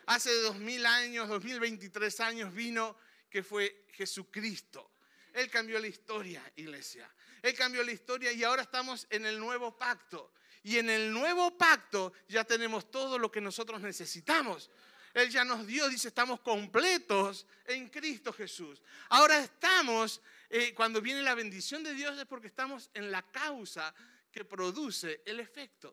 Hace 0.06 0.34
dos 0.42 0.56
mil 0.56 0.84
años, 0.84 1.28
dos 1.28 1.42
mil 1.42 1.58
veintitrés 1.60 2.20
años 2.20 2.52
vino 2.52 2.94
que 3.34 3.42
fue 3.42 3.86
Jesucristo. 3.94 4.92
Él 5.32 5.50
cambió 5.50 5.80
la 5.80 5.88
historia, 5.88 6.40
iglesia. 6.54 7.12
Él 7.42 7.52
cambió 7.52 7.82
la 7.82 7.90
historia 7.90 8.30
y 8.30 8.44
ahora 8.44 8.62
estamos 8.62 9.08
en 9.10 9.26
el 9.26 9.40
nuevo 9.40 9.76
pacto. 9.76 10.34
Y 10.62 10.78
en 10.78 10.88
el 10.88 11.12
nuevo 11.12 11.58
pacto 11.58 12.12
ya 12.28 12.44
tenemos 12.44 12.92
todo 12.92 13.18
lo 13.18 13.32
que 13.32 13.40
nosotros 13.40 13.80
necesitamos. 13.80 14.70
Él 15.12 15.30
ya 15.30 15.44
nos 15.44 15.66
dio, 15.66 15.88
dice, 15.88 16.06
estamos 16.06 16.42
completos 16.42 17.44
en 17.64 17.88
Cristo 17.88 18.32
Jesús. 18.32 18.80
Ahora 19.08 19.40
estamos, 19.40 20.22
eh, 20.48 20.72
cuando 20.72 21.00
viene 21.00 21.20
la 21.20 21.34
bendición 21.34 21.82
de 21.82 21.92
Dios 21.92 22.16
es 22.16 22.26
porque 22.26 22.46
estamos 22.46 22.88
en 22.94 23.10
la 23.10 23.22
causa 23.22 23.92
que 24.30 24.44
produce 24.44 25.22
el 25.26 25.40
efecto. 25.40 25.92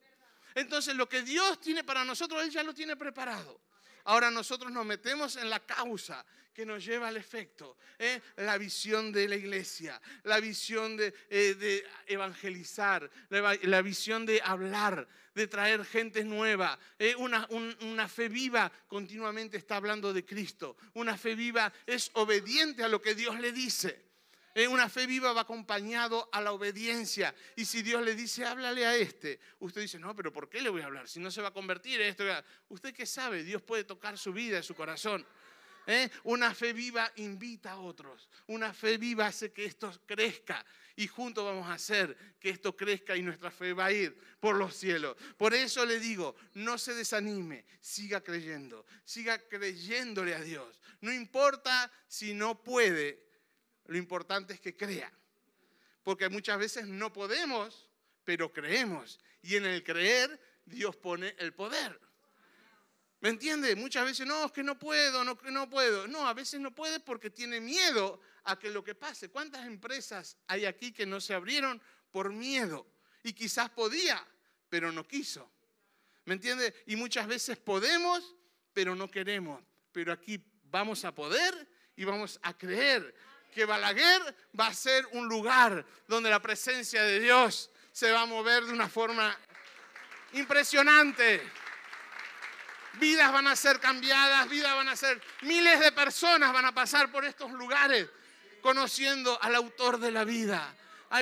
Entonces 0.54 0.95
lo 0.95 1.10
que 1.10 1.23
Dios 1.23 1.60
tiene 1.60 1.84
para 1.84 2.06
nosotros, 2.06 2.43
Él 2.43 2.51
ya 2.51 2.62
lo 2.62 2.75
tiene 2.75 2.95
preparado. 2.95 3.60
Ahora 4.06 4.32
nosotros 4.32 4.72
nos 4.72 4.86
metemos 4.86 5.36
en 5.36 5.50
la 5.50 5.60
causa 5.60 6.26
que 6.54 6.66
nos 6.66 6.84
lleva 6.84 7.08
al 7.08 7.18
efecto. 7.18 7.78
¿eh? 7.98 8.22
La 8.38 8.58
visión 8.58 9.12
de 9.12 9.28
la 9.28 9.36
iglesia, 9.36 10.02
la 10.24 10.40
visión 10.40 10.98
de, 10.98 11.14
eh, 11.30 11.84
evangelizar, 12.08 13.10
la, 13.30 13.82
visión 13.82 14.26
de 14.26 14.42
hablar, 14.44 15.08
de 15.34 15.48
traer 15.48 15.86
gente 15.86 16.24
nueva. 16.24 16.78
¿eh? 17.00 17.16
Una, 17.16 17.48
una 17.82 18.08
fe 18.08 18.28
viva 18.28 18.72
continuamente 18.88 19.58
está 19.58 19.78
hablando 19.78 20.14
de 20.14 20.26
Cristo. 20.26 20.76
Una 20.94 21.18
fe 21.18 21.36
viva 21.36 21.72
es 21.86 22.12
obediente 22.14 22.84
a 22.84 22.90
lo 22.90 23.02
que 23.02 23.16
Dios 23.16 23.40
le 23.40 23.52
dice. 23.52 24.11
Una 24.70 24.90
fe 24.90 25.08
viva 25.08 25.34
va 25.34 25.42
acompañado 25.42 26.30
a 26.32 26.42
la 26.42 26.52
obediencia. 26.52 27.34
Y 27.56 27.66
si 27.66 27.82
Dios 27.82 28.04
le 28.04 28.16
dice, 28.16 28.46
háblale 28.46 28.86
a 28.86 28.96
este, 28.96 29.40
usted 29.60 29.82
dice, 29.82 30.00
no, 30.00 30.16
pero 30.16 30.34
¿por 30.34 30.50
qué 30.50 30.62
le 30.62 30.70
voy 30.70 30.82
a 30.82 30.86
hablar? 30.86 31.08
Si 31.08 31.20
no 31.20 31.32
se 31.32 31.42
va 31.42 31.50
a 31.50 31.54
convertir 31.54 32.02
en 32.02 32.10
esto. 32.10 32.24
Usted 32.70 32.94
qué 32.94 33.06
sabe, 33.06 33.44
Dios 33.44 33.62
puede 33.62 33.84
tocar 33.84 34.18
su 34.18 34.34
vida, 34.34 34.62
su 34.62 34.76
corazón. 34.76 35.26
¿Eh? 35.88 36.10
Una 36.24 36.54
fe 36.54 36.74
viva 36.74 37.12
invita 37.16 37.72
a 37.72 37.80
otros. 37.80 38.30
Una 38.48 38.74
fe 38.74 38.98
viva 38.98 39.28
hace 39.28 39.52
que 39.52 39.66
esto 39.66 39.92
crezca. 40.06 40.64
Y 40.96 41.08
juntos 41.08 41.44
vamos 41.44 41.68
a 41.68 41.74
hacer 41.74 42.16
que 42.40 42.50
esto 42.50 42.76
crezca 42.76 43.16
y 43.16 43.22
nuestra 43.22 43.50
fe 43.50 43.74
va 43.74 43.86
a 43.86 43.92
ir 43.92 44.16
por 44.40 44.56
los 44.56 44.76
cielos. 44.76 45.16
Por 45.38 45.54
eso 45.54 45.86
le 45.86 46.00
digo, 46.00 46.36
no 46.54 46.78
se 46.78 46.94
desanime, 46.94 47.66
siga 47.80 48.22
creyendo, 48.22 48.86
siga 49.06 49.40
creyéndole 49.40 50.36
a 50.36 50.42
Dios. 50.42 50.80
No 51.00 51.12
importa 51.12 51.92
si 52.08 52.34
no 52.34 52.62
puede, 52.62 53.31
lo 53.91 53.97
importante 53.97 54.54
es 54.54 54.62
que 54.62 54.77
crea. 54.77 55.12
Porque 56.01 56.30
muchas 56.30 56.58
veces 56.58 56.88
no 56.88 57.12
podemos, 57.12 57.89
pero 58.23 58.54
creemos. 58.54 59.19
Y 59.41 59.58
en 59.58 59.65
el 59.65 59.84
creer, 59.84 60.39
Dios 60.65 60.95
pone 60.95 61.36
el 61.38 61.54
poder. 61.54 61.99
¿Me 63.19 63.27
entiende? 63.27 63.75
Muchas 63.75 64.06
veces, 64.06 64.25
no, 64.25 64.45
es 64.45 64.54
que 64.54 64.63
no 64.63 64.80
puedo, 64.80 65.25
no, 65.25 65.38
no 65.43 65.69
puedo. 65.69 66.08
No, 66.08 66.25
a 66.25 66.34
veces 66.34 66.62
no 66.62 66.73
puede 66.73 67.01
porque 67.01 67.32
tiene 67.32 67.60
miedo 67.60 68.21
a 68.45 68.58
que 68.58 68.69
lo 68.69 68.82
que 68.82 68.95
pase. 68.95 69.27
¿Cuántas 69.27 69.67
empresas 69.67 70.38
hay 70.47 70.63
aquí 70.63 70.93
que 70.93 71.06
no 71.06 71.19
se 71.19 71.34
abrieron 71.34 71.82
por 72.12 72.32
miedo? 72.32 72.88
Y 73.23 73.34
quizás 73.34 73.71
podía, 73.71 74.25
pero 74.69 74.93
no 74.93 75.06
quiso. 75.06 75.51
¿Me 76.23 76.36
entiende? 76.36 76.73
Y 76.86 76.95
muchas 76.95 77.27
veces 77.27 77.58
podemos, 77.58 78.38
pero 78.71 78.95
no 78.95 79.12
queremos. 79.12 79.62
Pero 79.91 80.13
aquí 80.13 80.41
vamos 80.63 81.04
a 81.04 81.13
poder 81.13 81.67
y 81.97 82.06
vamos 82.06 82.39
a 82.41 82.58
creer 82.58 83.13
que 83.52 83.66
Balaguer 83.66 84.36
va 84.60 84.68
a 84.68 84.74
ser 84.74 85.06
un 85.12 85.28
lugar 85.28 85.86
donde 86.08 86.30
la 86.30 86.42
presencia 86.42 87.04
de 87.04 87.20
Dios 87.20 87.70
se 87.92 88.12
va 88.12 88.22
a 88.22 88.26
mover 88.26 88.66
de 88.66 88.74
una 88.74 88.90
forma 88.90 89.38
impresionante. 90.34 91.42
Vidas 92.94 93.32
van 93.32 93.48
a 93.48 93.56
ser 93.56 93.80
cambiadas, 93.80 94.50
vidas 94.50 94.76
van 94.76 94.90
a 94.90 94.96
ser, 94.96 95.22
miles 95.42 95.80
de 95.80 95.92
personas 95.92 96.52
van 96.52 96.66
a 96.66 96.74
pasar 96.74 97.12
por 97.12 97.26
estos 97.26 97.52
lugares 97.52 98.08
conociendo 98.62 99.42
al 99.42 99.56
autor 99.56 100.00
de 100.00 100.12
la 100.12 100.24
vida, 100.24 100.76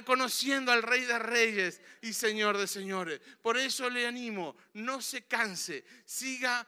conociendo 0.06 0.72
al 0.72 0.84
Rey 0.84 1.06
de 1.06 1.18
Reyes 1.18 1.82
y 2.02 2.14
Señor 2.14 2.58
de 2.58 2.68
Señores. 2.68 3.22
Por 3.42 3.58
eso 3.58 3.90
le 3.90 4.06
animo, 4.06 4.56
no 4.74 5.02
se 5.02 5.24
canse, 5.24 5.84
siga 6.06 6.68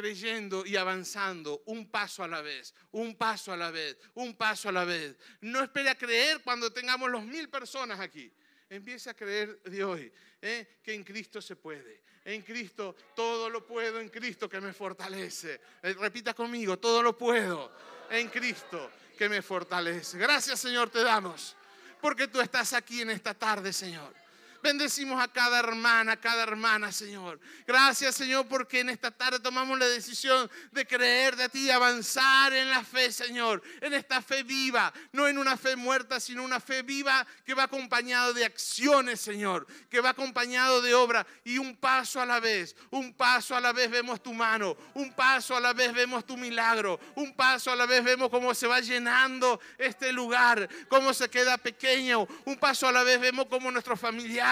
creyendo 0.00 0.64
y 0.64 0.76
avanzando 0.76 1.62
un 1.66 1.90
paso 1.90 2.24
a 2.24 2.28
la 2.28 2.40
vez, 2.40 2.74
un 2.92 3.16
paso 3.16 3.52
a 3.52 3.56
la 3.56 3.70
vez, 3.70 3.98
un 4.14 4.34
paso 4.34 4.70
a 4.70 4.72
la 4.72 4.84
vez. 4.84 5.14
No 5.42 5.62
espere 5.62 5.90
a 5.90 5.94
creer 5.94 6.40
cuando 6.42 6.72
tengamos 6.72 7.10
los 7.10 7.22
mil 7.22 7.50
personas 7.50 8.00
aquí. 8.00 8.32
Empiece 8.70 9.10
a 9.10 9.14
creer 9.14 9.60
de 9.62 9.84
hoy 9.84 10.12
¿eh? 10.40 10.78
que 10.82 10.94
en 10.94 11.04
Cristo 11.04 11.42
se 11.42 11.56
puede. 11.56 12.02
En 12.24 12.40
Cristo 12.42 12.96
todo 13.14 13.50
lo 13.50 13.66
puedo, 13.66 14.00
en 14.00 14.08
Cristo 14.08 14.48
que 14.48 14.60
me 14.60 14.72
fortalece. 14.72 15.60
Eh, 15.82 15.94
repita 15.98 16.32
conmigo, 16.32 16.78
todo 16.78 17.02
lo 17.02 17.18
puedo 17.18 17.70
en 18.08 18.28
Cristo 18.28 18.90
que 19.18 19.28
me 19.28 19.42
fortalece. 19.42 20.16
Gracias 20.16 20.60
Señor 20.60 20.88
te 20.88 21.02
damos 21.02 21.56
porque 22.00 22.26
tú 22.26 22.40
estás 22.40 22.72
aquí 22.72 23.02
en 23.02 23.10
esta 23.10 23.34
tarde, 23.34 23.72
Señor. 23.72 24.14
Bendecimos 24.62 25.22
a 25.22 25.28
cada 25.28 25.58
hermana, 25.58 26.12
a 26.12 26.16
cada 26.20 26.42
hermana, 26.42 26.92
Señor. 26.92 27.40
Gracias, 27.66 28.14
Señor, 28.14 28.46
porque 28.46 28.80
en 28.80 28.90
esta 28.90 29.10
tarde 29.10 29.40
tomamos 29.40 29.78
la 29.78 29.88
decisión 29.88 30.50
de 30.72 30.86
creer 30.86 31.36
de 31.36 31.48
ti, 31.48 31.70
avanzar 31.70 32.52
en 32.52 32.70
la 32.70 32.84
fe, 32.84 33.10
Señor. 33.10 33.62
En 33.80 33.94
esta 33.94 34.20
fe 34.20 34.42
viva, 34.42 34.92
no 35.12 35.28
en 35.28 35.38
una 35.38 35.56
fe 35.56 35.76
muerta, 35.76 36.20
sino 36.20 36.42
una 36.42 36.60
fe 36.60 36.82
viva 36.82 37.26
que 37.44 37.54
va 37.54 37.64
acompañado 37.64 38.34
de 38.34 38.44
acciones, 38.44 39.20
Señor. 39.20 39.66
Que 39.88 40.00
va 40.00 40.10
acompañado 40.10 40.82
de 40.82 40.94
obra 40.94 41.26
y 41.44 41.58
un 41.58 41.76
paso 41.76 42.20
a 42.20 42.26
la 42.26 42.40
vez. 42.40 42.76
Un 42.90 43.14
paso 43.14 43.56
a 43.56 43.60
la 43.60 43.72
vez 43.72 43.90
vemos 43.90 44.22
tu 44.22 44.34
mano. 44.34 44.76
Un 44.94 45.12
paso 45.14 45.56
a 45.56 45.60
la 45.60 45.72
vez 45.72 45.92
vemos 45.92 46.26
tu 46.26 46.36
milagro. 46.36 47.00
Un 47.14 47.34
paso 47.34 47.70
a 47.70 47.76
la 47.76 47.86
vez 47.86 48.04
vemos 48.04 48.30
cómo 48.30 48.54
se 48.54 48.66
va 48.66 48.80
llenando 48.80 49.60
este 49.78 50.12
lugar, 50.12 50.68
cómo 50.88 51.14
se 51.14 51.28
queda 51.28 51.56
pequeño. 51.56 52.26
Un 52.44 52.56
paso 52.56 52.86
a 52.86 52.92
la 52.92 53.02
vez 53.02 53.20
vemos 53.20 53.46
cómo 53.46 53.70
nuestros 53.70 53.98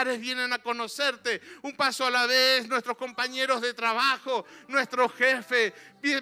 vienen 0.04 0.52
a 0.52 0.58
conocerte. 0.58 1.40
Un 1.62 1.76
paso 1.76 2.06
a 2.06 2.10
la 2.10 2.26
vez, 2.26 2.68
nuestros 2.68 2.96
compañeros 2.96 3.60
de 3.60 3.74
trabajo, 3.74 4.44
nuestro 4.68 5.08
jefe, 5.08 5.74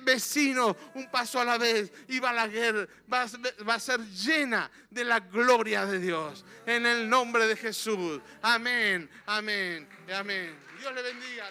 vecino, 0.02 0.76
un 0.94 1.10
paso 1.10 1.40
a 1.40 1.44
la 1.44 1.58
vez. 1.58 1.92
Y 2.08 2.18
Balaguer 2.18 2.88
va, 3.12 3.26
va 3.68 3.74
a 3.74 3.80
ser 3.80 4.00
llena 4.00 4.70
de 4.90 5.04
la 5.04 5.20
gloria 5.20 5.86
de 5.86 5.98
Dios. 5.98 6.44
En 6.66 6.86
el 6.86 7.08
nombre 7.08 7.46
de 7.46 7.56
Jesús. 7.56 8.20
Amén, 8.42 9.08
amén, 9.26 9.88
amén. 10.12 10.56
Dios 10.78 10.94
le 10.94 11.02
bendiga. 11.02 11.48